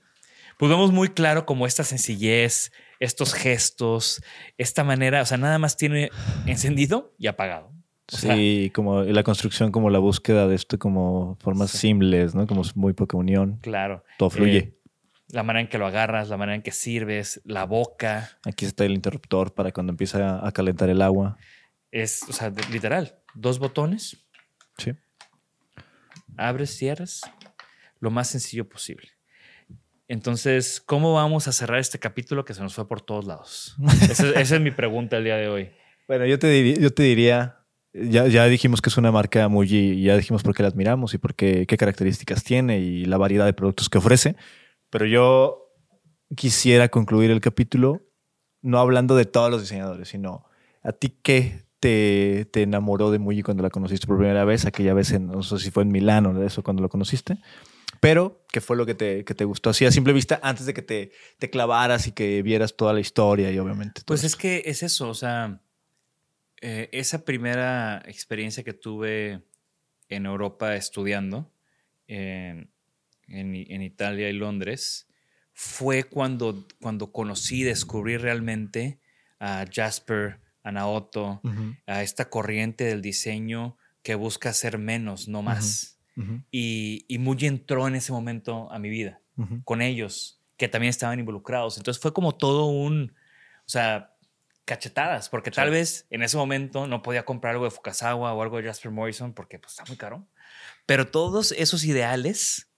pues 0.59 0.71
vemos 0.71 0.93
muy 0.93 1.09
claro 1.09 1.47
como 1.47 1.67
esta 1.67 1.83
sencillez, 1.85 2.73
estos 3.01 3.35
gestos, 3.35 4.23
esta 4.57 4.85
manera, 4.85 5.23
o 5.23 5.27
sea, 5.27 5.37
nada 5.37 5.59
más 5.59 5.77
tiene 5.77 6.11
encendido 6.47 7.15
y 7.19 7.27
apagado. 7.27 7.73
O 8.13 8.17
sea, 8.17 8.35
Sí, 8.37 8.71
como 8.75 9.03
la 9.03 9.23
construcción, 9.25 9.73
como 9.73 9.91
la 9.91 9.99
búsqueda 9.99 10.47
de 10.47 10.55
esto, 10.55 10.79
como 10.79 11.37
formas 11.41 11.71
Sí. 11.71 11.79
simples, 11.79 12.35
¿no? 12.35 12.47
Como 12.47 12.63
muy 12.77 12.93
poca 12.93 13.17
unión. 13.17 13.59
Claro. 13.63 14.05
Todo 14.19 14.31
fluye. 14.31 14.59
Eh, 14.59 14.79
la 15.29 15.43
manera 15.43 15.63
en 15.63 15.69
que 15.69 15.79
lo 15.79 15.87
agarras, 15.87 16.29
la 16.29 16.37
manera 16.37 16.55
en 16.55 16.63
que 16.63 16.71
sirves, 16.71 17.41
la 17.45 17.65
boca. 17.65 18.39
Aquí 18.45 18.65
está 18.67 18.85
el 18.85 18.93
interruptor 18.93 19.55
para 19.55 19.73
cuando 19.73 19.91
empieza 19.91 20.47
a 20.47 20.53
calentar 20.53 20.89
el 20.91 21.03
agua. 21.03 21.37
Es, 21.91 22.23
o 22.29 22.33
sea, 22.33 22.53
literal, 22.71 23.19
dos 23.35 23.59
botones, 23.59 24.19
Sí. 24.79 24.93
Abres, 26.37 26.77
cierras, 26.77 27.21
lo 28.01 28.11
más 28.11 28.29
sencillo 28.29 28.69
posible. 28.69 29.09
Entonces, 30.09 30.83
¿cómo 30.85 31.15
vamos 31.15 31.49
a 31.49 31.53
cerrar 31.53 31.79
este 31.79 31.99
capítulo 31.99 32.45
que 32.45 32.53
se 32.55 32.63
nos 32.63 32.75
fue 32.75 32.87
por 32.87 33.01
todos 33.01 33.25
lados? 33.27 33.75
Esa, 34.03 34.29
es- 34.31 34.37
esa 34.37 34.55
es 34.57 34.61
mi 34.61 34.71
pregunta 34.71 35.17
el 35.17 35.25
día 35.25 35.37
de 35.37 35.49
hoy. 35.49 35.71
Bueno, 36.07 36.27
yo 36.27 36.39
te 36.39 36.49
diría, 36.49 36.77
yo 36.79 36.93
te 36.93 37.03
diría 37.03 37.61
ya, 37.95 38.27
ya 38.27 38.45
dijimos 38.47 38.83
que 38.83 38.91
es 38.91 38.97
una 38.99 39.11
marca 39.13 39.49
muy, 39.49 39.73
y 39.73 40.03
ya 40.03 40.17
dijimos 40.17 40.43
por 40.43 40.55
qué 40.55 40.63
la 40.63 40.69
admiramos 40.69 41.15
y 41.15 41.19
por 41.19 41.35
qué, 41.35 41.65
qué 41.67 41.77
características 41.79 42.45
tiene 42.45 42.79
y 42.81 43.05
la 43.07 43.17
variedad 43.17 43.47
de 43.47 43.55
productos 43.55 43.89
que 43.89 43.99
ofrece. 43.99 44.37
Pero 44.91 45.07
yo 45.07 45.71
quisiera 46.37 46.89
concluir 46.89 47.31
el 47.31 47.41
capítulo 47.41 48.03
no 48.61 48.79
hablando 48.79 49.15
de 49.17 49.25
todos 49.27 49.51
los 49.51 49.61
diseñadores, 49.63 50.09
sino 50.09 50.45
a 50.83 50.93
ti 50.93 51.11
qué 51.23 51.65
te, 51.89 52.47
te 52.51 52.63
enamoró 52.63 53.11
de 53.11 53.19
Muji 53.19 53.43
cuando 53.43 53.63
la 53.63 53.69
conociste 53.69 54.07
por 54.07 54.17
primera 54.17 54.47
vez, 54.47 54.65
aquella 54.65 54.95
vez 54.95 55.13
en, 55.13 55.27
no 55.27 55.43
sé 55.43 55.59
si 55.59 55.71
fue 55.71 55.83
en 55.83 55.91
Milán 55.93 56.25
o 56.25 56.33
de 56.33 56.47
eso 56.47 56.63
cuando 56.63 56.81
lo 56.83 56.89
conociste, 56.89 57.37
pero 58.01 58.43
qué 58.51 58.63
fue 58.63 58.77
lo 58.79 58.87
que 58.87 58.95
te, 58.95 59.23
que 59.27 59.35
te 59.35 59.45
gustó 59.45 59.69
así 59.69 59.85
a 59.85 59.91
simple 59.91 60.15
vista 60.15 60.41
antes 60.43 60.65
de 60.65 60.73
que 60.73 60.81
te, 60.81 61.13
te 61.39 61.51
clavaras 61.51 62.07
y 62.07 62.13
que 62.13 62.41
vieras 62.43 62.75
toda 62.75 62.95
la 62.95 63.01
historia 63.01 63.51
y 63.53 63.59
obviamente. 63.59 64.01
todo 64.01 64.07
Pues 64.07 64.21
es 64.25 64.33
esto. 64.33 64.39
que 64.41 64.63
es 64.65 64.83
eso, 64.83 65.11
o 65.11 65.15
sea, 65.15 65.61
eh, 66.63 66.89
esa 66.93 67.25
primera 67.27 68.03
experiencia 68.07 68.65
que 68.65 68.73
tuve 68.73 69.43
en 70.09 70.25
Europa 70.27 70.75
estudiando, 70.77 71.53
en, 72.07 72.71
en- 73.29 73.55
en 73.71 73.83
Italia 73.83 74.31
y 74.31 74.33
Londres, 74.33 75.07
fue 75.53 76.05
cuando, 76.05 76.67
cuando 76.81 77.13
conocí, 77.13 77.63
descubrí 77.63 78.17
realmente 78.17 78.99
a 79.39 79.67
Jasper, 79.71 80.41
a 80.65 80.73
Naoto, 80.73 81.41
a 81.87 82.03
esta 82.03 82.29
corriente 82.29 82.85
del 82.85 83.03
diseño 83.03 83.77
que 84.03 84.17
busca 84.17 84.53
ser 84.53 84.79
menos, 84.79 85.29
no 85.29 85.43
más. 85.43 86.01
Y, 86.51 87.05
y 87.09 87.19
Muji 87.19 87.47
entró 87.47 87.87
en 87.87 87.95
ese 87.95 88.13
momento 88.13 88.71
a 88.73 88.79
mi 88.79 88.89
vida 88.89 89.21
con 89.65 89.83
ellos, 89.83 90.41
que 90.57 90.69
también 90.69 90.91
estaban 90.91 91.19
involucrados. 91.19 91.77
Entonces 91.77 92.01
fue 92.01 92.13
como 92.13 92.37
todo 92.37 92.67
un, 92.67 93.15
o 93.61 93.69
sea, 93.69 94.15
cachetadas, 94.65 95.29
porque 95.29 95.51
tal 95.51 95.71
vez 95.71 96.07
en 96.11 96.23
ese 96.23 96.37
momento 96.37 96.87
no 96.87 97.03
podía 97.03 97.25
comprar 97.25 97.53
algo 97.53 97.65
de 97.65 97.71
Fukasawa 97.71 98.33
o 98.33 98.43
algo 98.43 98.57
de 98.57 98.65
Jasper 98.65 98.91
Morrison 98.91 99.35
porque 99.35 99.59
pues 99.59 99.73
está 99.73 99.85
muy 99.87 99.97
caro. 99.97 100.27
Pero 100.87 101.09
todos 101.09 101.53
esos 101.53 101.85
ideales 101.85 102.71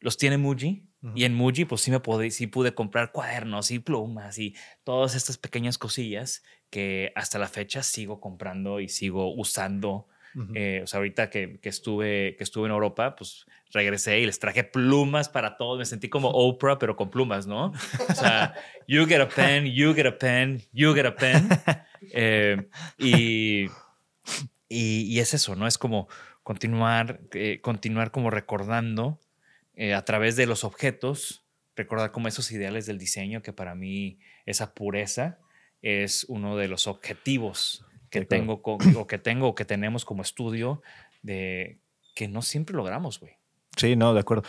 los 0.00 0.16
tiene 0.16 0.36
Muji. 0.36 0.89
Y 1.14 1.24
en 1.24 1.34
Muji, 1.34 1.64
pues 1.64 1.80
sí 1.80 1.90
me 1.90 2.00
pude, 2.00 2.30
sí 2.30 2.46
pude 2.46 2.74
comprar 2.74 3.10
cuadernos 3.10 3.70
y 3.70 3.78
plumas 3.78 4.38
y 4.38 4.54
todas 4.84 5.14
estas 5.14 5.38
pequeñas 5.38 5.78
cosillas 5.78 6.42
que 6.68 7.12
hasta 7.16 7.38
la 7.38 7.48
fecha 7.48 7.82
sigo 7.82 8.20
comprando 8.20 8.80
y 8.80 8.88
sigo 8.88 9.34
usando 9.34 10.08
Eh, 10.54 10.80
o 10.82 10.86
sea, 10.86 10.98
ahorita 10.98 11.28
que, 11.30 11.58
que, 11.60 11.68
estuve, 11.68 12.36
que 12.36 12.44
estuve 12.44 12.66
en 12.66 12.72
Europa, 12.72 13.16
pues 13.16 13.46
regresé 13.72 14.20
y 14.20 14.26
les 14.26 14.38
traje 14.38 14.64
plumas 14.64 15.28
para 15.28 15.56
todos. 15.56 15.78
Me 15.78 15.84
sentí 15.84 16.08
como 16.08 16.28
Oprah, 16.34 16.78
pero 16.78 16.96
con 16.96 17.10
plumas, 17.10 17.46
¿no? 17.46 17.72
O 18.08 18.14
sea, 18.14 18.54
you 18.86 19.06
get 19.06 19.20
a 19.20 19.28
pen, 19.28 19.66
you 19.66 19.94
get 19.94 20.06
a 20.06 20.16
pen, 20.16 20.62
you 20.72 20.94
get 20.94 21.06
a 21.06 21.16
pen. 21.16 21.48
Eh, 22.12 22.68
y, 22.98 23.66
y, 24.68 25.18
es 25.20 25.34
eso, 25.34 25.54
¿no? 25.54 25.66
Es 25.66 25.76
como 25.76 26.08
continuar, 26.42 27.20
eh, 27.32 27.60
continuar 27.60 28.10
como 28.10 28.30
recordando 28.30 29.20
a 29.94 30.04
través 30.04 30.36
de 30.36 30.46
los 30.46 30.64
objetos, 30.64 31.46
recordar 31.76 32.12
como 32.12 32.28
esos 32.28 32.50
ideales 32.52 32.86
del 32.86 32.98
diseño 32.98 33.42
que 33.42 33.52
para 33.52 33.74
mí 33.74 34.18
esa 34.44 34.74
pureza 34.74 35.38
es 35.82 36.24
uno 36.28 36.56
de 36.56 36.68
los 36.68 36.86
objetivos 36.86 37.84
que 38.10 38.24
tengo 38.24 38.60
o 38.64 39.06
que 39.06 39.18
tengo 39.18 39.48
o 39.48 39.54
que 39.54 39.64
tenemos 39.64 40.04
como 40.04 40.22
estudio 40.22 40.82
de 41.22 41.78
que 42.14 42.28
no 42.28 42.42
siempre 42.42 42.76
logramos, 42.76 43.20
güey. 43.20 43.32
Sí, 43.76 43.96
no, 43.96 44.12
de 44.12 44.20
acuerdo. 44.20 44.42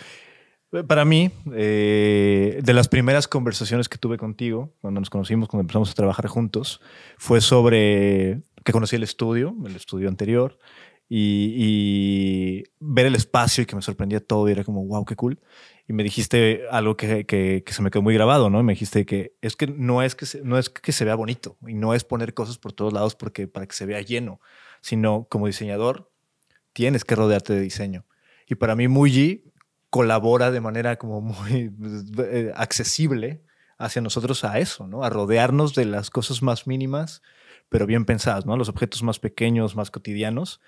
Para 0.87 1.03
mí, 1.03 1.31
eh, 1.53 2.59
de 2.63 2.73
las 2.73 2.87
primeras 2.87 3.27
conversaciones 3.27 3.89
que 3.89 3.97
tuve 3.97 4.17
contigo, 4.17 4.73
cuando 4.79 5.01
nos 5.01 5.09
conocimos, 5.09 5.49
cuando 5.49 5.61
empezamos 5.61 5.91
a 5.91 5.93
trabajar 5.93 6.27
juntos, 6.27 6.81
fue 7.17 7.41
sobre 7.41 8.41
que 8.63 8.71
conocí 8.71 8.95
el 8.95 9.03
estudio, 9.03 9.55
el 9.65 9.75
estudio 9.75 10.07
anterior, 10.07 10.57
y, 11.13 12.63
ver 12.79 13.05
el 13.05 13.15
espacio 13.15 13.63
y 13.63 13.65
que 13.65 13.75
me 13.75 13.81
sorprendía 13.81 14.21
todo 14.21 14.47
y 14.47 14.53
era 14.53 14.63
como, 14.63 14.85
wow, 14.85 15.03
qué 15.03 15.17
cool. 15.17 15.41
Y 15.85 15.91
me 15.91 16.03
dijiste 16.03 16.61
algo 16.71 16.95
que, 16.95 17.25
que, 17.25 17.63
se 17.67 17.81
me 17.81 17.91
quedó 17.91 18.01
muy 18.01 18.13
grabado, 18.13 18.49
¿no? 18.49 18.63
Me 18.63 18.73
dijiste 18.73 19.05
que 19.05 19.35
es 19.41 19.57
que 19.57 19.67
no 19.67 20.01
es 20.01 20.15
que, 20.15 20.25
se, 20.25 20.41
no 20.41 20.57
es 20.57 20.69
que 20.69 20.93
se 20.93 21.03
vea 21.03 21.15
bonito 21.15 21.57
y 21.67 21.73
no 21.73 21.93
es 21.93 22.05
poner 22.05 22.33
cosas 22.33 22.57
por 22.57 22.71
todos 22.71 22.93
lados 22.93 23.15
porque, 23.15 23.47
para 23.47 23.65
que 23.65 23.75
se 23.75 23.85
vea 23.85 23.99
lleno, 23.99 24.39
sino 24.79 25.27
como 25.29 25.47
diseñador 25.47 26.09
tienes 26.71 27.03
que 27.03 27.15
rodearte 27.15 27.53
de 27.53 27.59
diseño. 27.59 28.05
Y 28.47 28.55
para 28.55 28.77
mí 28.77 28.87
Muji 28.87 29.51
colabora 29.89 30.49
de 30.49 30.61
manera 30.61 30.95
como 30.95 31.19
muy 31.19 31.73
eh, 32.19 32.53
accesible 32.55 33.43
hacia 33.77 34.01
nosotros 34.01 34.45
a 34.45 34.59
eso, 34.59 34.87
¿no? 34.87 35.03
A 35.03 35.09
rodearnos 35.09 35.75
de 35.75 35.83
las 35.83 36.09
cosas 36.09 36.41
más 36.41 36.67
mínimas, 36.67 37.21
pero 37.67 37.85
bien 37.85 38.05
pensadas, 38.05 38.45
¿no? 38.45 38.55
Los 38.55 38.69
objetos 38.69 39.03
más 39.03 39.19
pequeños, 39.19 39.75
más 39.75 39.91
cotidianos 39.91 40.61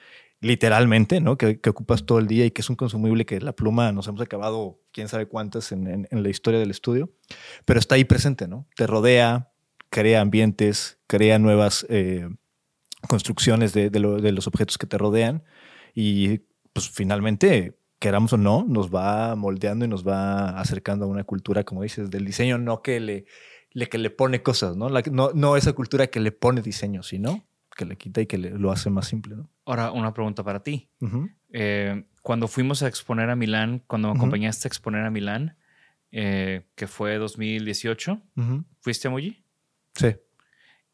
literalmente, 0.44 1.22
¿no? 1.22 1.38
Que, 1.38 1.60
ocupas 1.68 2.06
todo 2.06 2.20
el 2.20 2.28
día 2.28 2.46
y 2.46 2.52
que 2.52 2.62
es 2.62 2.70
un 2.70 2.76
consumible 2.76 3.26
que 3.26 3.40
la 3.40 3.54
pluma 3.54 3.92
nos 3.94 4.08
hemos 4.08 4.22
acabado 4.22 4.80
quién 4.92 5.08
sabe 5.08 5.26
cuántas 5.26 5.72
en, 5.72 6.08
la 6.12 6.30
historia 6.30 6.60
del 6.60 6.70
estudio, 6.70 7.12
pero 7.66 7.80
está 7.80 7.96
ahí 7.96 8.04
presente, 8.04 8.48
¿no? 8.48 8.68
Te 8.76 8.86
rodea, 8.86 9.52
crea 9.90 10.20
ambientes, 10.20 11.00
crea 11.08 11.40
nuevas 11.40 11.86
eh, 11.90 12.28
construcciones 13.08 13.74
de, 13.74 13.90
los 14.00 14.48
objetos 14.48 14.78
que 14.78 14.86
te 14.86 14.98
rodean 14.98 15.44
y 15.96 16.40
pues 16.74 16.90
finalmente, 16.90 17.78
queramos 18.00 18.34
o 18.34 18.38
no, 18.38 18.66
nos 18.68 18.94
va 18.94 19.36
moldeando 19.36 19.86
y 19.86 19.88
nos 19.88 20.06
va 20.06 20.60
acercando 20.60 21.06
a 21.06 21.08
una 21.08 21.24
cultura, 21.24 21.64
como 21.64 21.84
dices, 21.84 22.10
del 22.12 22.26
diseño, 22.26 22.58
no 22.58 22.82
que 22.82 23.00
le, 23.00 23.26
que 23.88 23.98
le 23.98 24.10
pone 24.10 24.44
cosas, 24.44 24.76
¿no? 24.76 24.90
no, 24.90 25.32
no 25.34 25.56
esa 25.56 25.72
cultura 25.72 26.08
que 26.08 26.20
le 26.20 26.34
pone 26.34 26.62
diseño, 26.62 27.02
sino 27.02 27.46
que 27.76 27.86
le 27.86 27.98
quita 27.98 28.22
y 28.22 28.28
que 28.28 28.38
lo 28.38 28.72
hace 28.72 28.90
más 28.90 29.08
simple. 29.08 29.36
¿no? 29.36 29.50
Ahora, 29.66 29.92
una 29.92 30.14
pregunta 30.14 30.44
para 30.44 30.62
ti. 30.62 30.90
Eh, 31.52 32.04
cuando 32.22 32.48
fuimos 32.48 32.84
a 32.84 32.88
exponer 32.88 33.30
a 33.30 33.36
Milán, 33.36 33.84
cuando 33.88 34.10
me 34.10 34.18
acompañaste 34.18 34.68
a 34.68 34.70
exponer 34.70 35.06
a 35.06 35.10
Milán, 35.10 35.58
eh, 36.12 36.68
que 36.76 36.88
fue 36.88 37.18
2018, 37.18 38.22
¿fuiste 38.80 39.08
a 39.08 39.12
Muji? 39.12 39.44
Sí. 39.96 40.16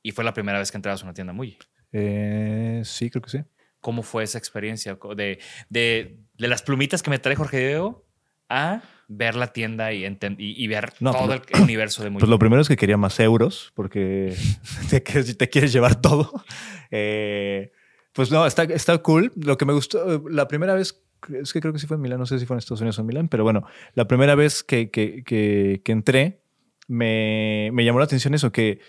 ¿Y 0.02 0.12
fue 0.12 0.24
la 0.24 0.34
primera 0.34 0.60
vez 0.60 0.72
que 0.72 0.78
entrabas 0.78 1.02
a 1.02 1.06
una 1.06 1.14
tienda 1.14 1.34
Muji? 1.34 1.58
Eh, 1.92 2.82
sí, 2.86 3.10
creo 3.10 3.22
que 3.22 3.30
sí. 3.30 3.40
¿Cómo 3.82 4.04
fue 4.04 4.24
esa 4.24 4.38
experiencia 4.38 4.98
de, 5.16 5.40
de, 5.70 6.20
de 6.38 6.48
las 6.48 6.62
plumitas 6.62 7.02
que 7.02 7.10
me 7.10 7.20
trae 7.20 7.36
Jorge 7.36 7.60
Diego 7.60 8.06
a 8.50 8.82
ver 9.10 9.36
la 9.36 9.48
tienda 9.48 9.92
y, 9.92 10.06
y, 10.38 10.68
ver 10.68 10.94
todo 10.94 11.28
pues 11.28 11.42
el 11.52 11.62
universo 11.62 12.04
de 12.04 12.12
Muji. 12.12 12.20
Pues 12.20 12.30
lo 12.30 12.38
primero 12.38 12.62
es 12.62 12.68
que 12.68 12.78
quería 12.78 12.96
más 12.96 13.20
euros 13.20 13.74
porque 13.74 14.36
te, 14.90 15.02
te 15.02 15.50
quieres 15.50 15.74
llevar 15.74 16.00
todo. 16.00 16.32
Eh, 16.92 17.72
pues 18.14 18.32
no, 18.32 18.46
está, 18.46 18.64
está 18.64 18.98
cool. 19.00 19.34
Lo 19.36 19.58
que 19.58 19.66
me 19.66 19.74
gustó, 19.74 20.24
la 20.30 20.48
primera 20.48 20.76
vez, 20.76 21.04
es 21.34 21.52
que 21.52 21.60
creo 21.60 21.74
que 21.74 21.80
sí 21.80 21.88
fue 21.88 21.96
en 21.96 22.02
Milán, 22.02 22.20
no 22.20 22.28
sé 22.28 22.38
si 22.38 22.46
fue 22.46 22.56
en 22.56 22.60
Estados 22.60 22.82
Unidos 22.82 23.00
o 23.00 23.02
en 23.02 23.08
Milán, 23.08 23.30
pero 23.30 23.44
bueno, 23.44 23.66
la 23.96 24.08
primera 24.08 24.36
vez 24.36 24.64
que, 24.64 24.92
que, 24.92 25.24
que, 25.24 25.82
que 25.84 25.92
entré, 25.92 26.42
me, 26.88 27.72
me, 27.74 27.84
llamó 27.84 28.00
la 28.00 28.06
atención 28.06 28.36
eso, 28.36 28.52
que 28.52 28.80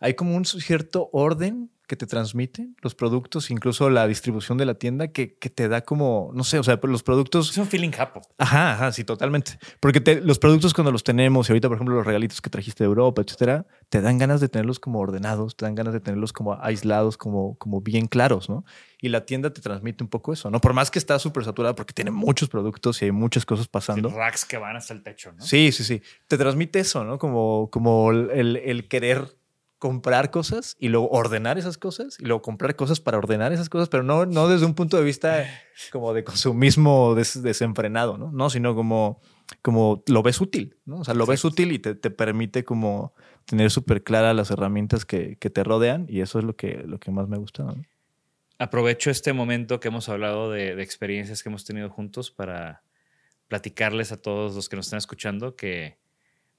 hay 0.00 0.14
como 0.14 0.36
un 0.36 0.44
cierto 0.44 1.10
orden 1.12 1.70
que 1.86 1.96
te 1.96 2.06
transmiten 2.06 2.76
los 2.82 2.94
productos, 2.94 3.50
incluso 3.50 3.90
la 3.90 4.06
distribución 4.06 4.58
de 4.58 4.66
la 4.66 4.74
tienda, 4.74 5.08
que, 5.08 5.36
que 5.38 5.50
te 5.50 5.68
da 5.68 5.82
como, 5.82 6.30
no 6.34 6.44
sé, 6.44 6.58
o 6.58 6.62
sea, 6.64 6.78
los 6.82 7.02
productos... 7.02 7.50
Es 7.50 7.58
un 7.58 7.66
feeling 7.66 7.90
capo. 7.90 8.22
Ajá, 8.38 8.72
ajá, 8.72 8.92
sí, 8.92 9.04
totalmente. 9.04 9.58
Porque 9.80 10.20
los 10.22 10.38
productos 10.38 10.74
cuando 10.74 10.90
los 10.90 11.04
tenemos, 11.04 11.48
y 11.48 11.52
ahorita, 11.52 11.68
por 11.68 11.76
ejemplo, 11.76 11.94
los 11.94 12.06
regalitos 12.06 12.40
que 12.40 12.50
trajiste 12.50 12.84
de 12.84 12.88
Europa, 12.88 13.22
etcétera, 13.22 13.66
te 13.88 14.00
dan 14.00 14.18
ganas 14.18 14.40
de 14.40 14.48
tenerlos 14.48 14.80
como 14.80 14.98
ordenados, 14.98 15.56
te 15.56 15.64
dan 15.64 15.74
ganas 15.74 15.94
de 15.94 16.00
tenerlos 16.00 16.32
como 16.32 16.54
aislados, 16.54 17.16
como, 17.16 17.56
como 17.58 17.80
bien 17.80 18.06
claros, 18.08 18.48
¿no? 18.48 18.64
Y 19.00 19.08
la 19.08 19.26
tienda 19.26 19.52
te 19.52 19.60
transmite 19.60 20.02
un 20.02 20.08
poco 20.08 20.32
eso, 20.32 20.50
¿no? 20.50 20.60
Por 20.60 20.72
más 20.72 20.90
que 20.90 20.98
está 20.98 21.18
súper 21.18 21.44
saturada 21.44 21.74
porque 21.74 21.92
tiene 21.92 22.10
muchos 22.10 22.48
productos 22.48 23.00
y 23.02 23.06
hay 23.06 23.12
muchas 23.12 23.44
cosas 23.44 23.68
pasando. 23.68 24.08
racks 24.08 24.44
que 24.44 24.56
van 24.56 24.76
hasta 24.76 24.94
el 24.94 25.02
techo, 25.02 25.32
¿no? 25.32 25.42
Sí, 25.42 25.70
sí, 25.70 25.84
sí. 25.84 26.02
Te 26.26 26.36
transmite 26.38 26.80
eso, 26.80 27.04
¿no? 27.04 27.18
Como, 27.18 27.70
como 27.70 28.10
el, 28.10 28.56
el 28.56 28.88
querer 28.88 29.36
comprar 29.78 30.30
cosas 30.30 30.76
y 30.78 30.88
luego 30.88 31.10
ordenar 31.10 31.58
esas 31.58 31.76
cosas 31.76 32.18
y 32.18 32.24
luego 32.24 32.40
comprar 32.40 32.76
cosas 32.76 33.00
para 33.00 33.18
ordenar 33.18 33.52
esas 33.52 33.68
cosas, 33.68 33.88
pero 33.88 34.02
no, 34.02 34.24
no 34.24 34.48
desde 34.48 34.64
un 34.64 34.74
punto 34.74 34.96
de 34.96 35.04
vista 35.04 35.44
como 35.92 36.14
de 36.14 36.24
consumismo 36.24 37.14
desenfrenado, 37.14 38.16
¿no? 38.16 38.32
No, 38.32 38.48
sino 38.48 38.74
como, 38.74 39.20
como 39.62 40.02
lo 40.06 40.22
ves 40.22 40.40
útil, 40.40 40.76
¿no? 40.86 41.00
O 41.00 41.04
sea, 41.04 41.14
lo 41.14 41.26
ves 41.26 41.44
útil 41.44 41.72
y 41.72 41.78
te, 41.78 41.94
te 41.94 42.10
permite 42.10 42.64
como 42.64 43.12
tener 43.44 43.70
súper 43.70 44.02
claras 44.02 44.34
las 44.34 44.50
herramientas 44.50 45.04
que, 45.04 45.36
que, 45.36 45.50
te 45.50 45.62
rodean 45.62 46.06
y 46.08 46.20
eso 46.20 46.38
es 46.38 46.44
lo 46.44 46.56
que, 46.56 46.82
lo 46.86 46.98
que 46.98 47.10
más 47.10 47.28
me 47.28 47.36
gusta. 47.36 47.66
Aprovecho 48.58 49.10
este 49.10 49.34
momento 49.34 49.78
que 49.78 49.88
hemos 49.88 50.08
hablado 50.08 50.50
de, 50.50 50.74
de 50.74 50.82
experiencias 50.82 51.42
que 51.42 51.50
hemos 51.50 51.64
tenido 51.64 51.90
juntos 51.90 52.30
para 52.30 52.82
platicarles 53.48 54.10
a 54.10 54.16
todos 54.16 54.54
los 54.56 54.68
que 54.68 54.76
nos 54.76 54.86
están 54.86 54.98
escuchando 54.98 55.54
que 55.54 55.98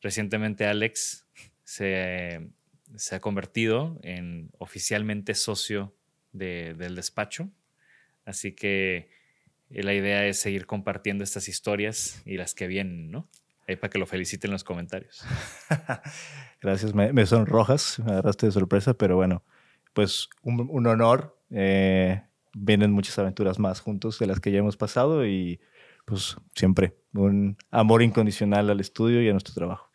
recientemente 0.01 0.65
Alex 0.65 1.25
se 1.63 2.49
se 2.95 3.15
ha 3.15 3.19
convertido 3.19 4.00
en 4.04 4.50
oficialmente 4.58 5.36
socio 5.36 5.93
del 6.32 6.95
despacho. 6.95 7.50
Así 8.26 8.54
que 8.54 9.10
eh, 9.69 9.84
la 9.84 9.93
idea 9.93 10.26
es 10.26 10.39
seguir 10.39 10.65
compartiendo 10.65 11.23
estas 11.23 11.47
historias 11.47 12.21
y 12.26 12.38
las 12.38 12.54
que 12.54 12.67
vienen, 12.67 13.12
¿no? 13.12 13.28
Ahí 13.67 13.76
para 13.76 13.89
que 13.89 14.00
lo 14.00 14.06
feliciten 14.06 14.50
en 14.50 14.54
los 14.54 14.63
comentarios. 14.63 15.23
Gracias, 16.62 16.93
me, 16.93 17.26
son 17.26 17.45
rojas, 17.45 18.00
me 18.00 18.12
agarraste 18.12 18.45
de 18.45 18.52
sorpresa, 18.52 18.93
pero 18.93 19.17
bueno, 19.17 19.43
pues 19.93 20.30
un, 20.41 20.88
honor. 20.88 21.38
Eh, 21.50 22.21
vienen 22.54 22.91
muchas 22.91 23.17
aventuras 23.19 23.60
más 23.60 23.80
juntos 23.80 24.19
de 24.19 24.26
las 24.26 24.39
que 24.39 24.52
ya 24.52 24.60
hemos 24.60 24.78
pasado 24.78 25.26
y 25.26 25.60
pues 26.06 26.38
siempre 26.56 26.97
un 27.13 27.58
amor 27.69 28.02
incondicional 28.02 28.69
al 28.69 28.80
estudio 28.80 29.21
y 29.21 29.30
a 29.30 29.32
nuestro 29.32 29.54
trabajo 29.54 29.87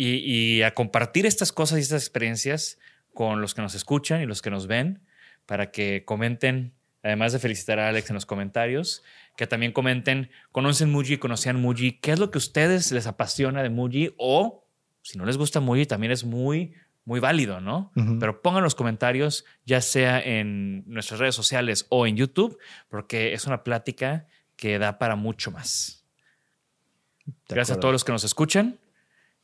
y, 0.00 0.62
a 0.62 0.74
compartir 0.74 1.26
estas 1.26 1.52
cosas 1.52 1.78
y 1.78 1.82
estas 1.82 2.02
experiencias 2.02 2.78
con 3.12 3.40
los 3.40 3.54
que 3.54 3.62
nos 3.62 3.74
escuchan 3.74 4.22
y 4.22 4.26
los 4.26 4.42
que 4.42 4.50
nos 4.50 4.68
ven 4.68 5.00
para 5.44 5.72
que 5.72 6.04
comenten, 6.04 6.72
además 7.02 7.32
de 7.32 7.40
felicitar 7.40 7.80
a 7.80 7.88
Alex 7.88 8.10
en 8.10 8.14
los 8.14 8.26
comentarios, 8.26 9.02
que 9.36 9.48
también 9.48 9.72
comenten, 9.72 10.30
conocen 10.52 10.90
Muji, 10.90 11.18
conocían 11.18 11.60
Muji, 11.60 11.98
qué 12.00 12.12
es 12.12 12.20
lo 12.20 12.30
que 12.30 12.38
a 12.38 12.40
ustedes 12.40 12.92
les 12.92 13.08
apasiona 13.08 13.62
de 13.62 13.70
Muji 13.70 14.14
o 14.18 14.64
si 15.02 15.18
no 15.18 15.24
les 15.24 15.36
gusta 15.36 15.58
Muji 15.60 15.86
también 15.86 16.12
es 16.12 16.24
muy 16.24 16.74
muy 17.04 17.20
válido, 17.20 17.62
¿no? 17.62 17.90
Pero 18.20 18.42
pongan 18.42 18.62
los 18.62 18.74
comentarios, 18.74 19.46
ya 19.64 19.80
sea 19.80 20.20
en 20.20 20.84
nuestras 20.86 21.18
redes 21.18 21.34
sociales 21.34 21.86
o 21.88 22.06
en 22.06 22.16
YouTube, 22.16 22.58
porque 22.90 23.32
es 23.32 23.46
una 23.46 23.64
plática 23.64 24.26
que 24.56 24.78
da 24.78 24.98
para 24.98 25.16
mucho 25.16 25.50
más. 25.50 26.04
Gracias 27.48 27.78
a 27.78 27.80
todos 27.80 27.92
los 27.92 28.04
que 28.04 28.12
nos 28.12 28.24
escuchan. 28.24 28.78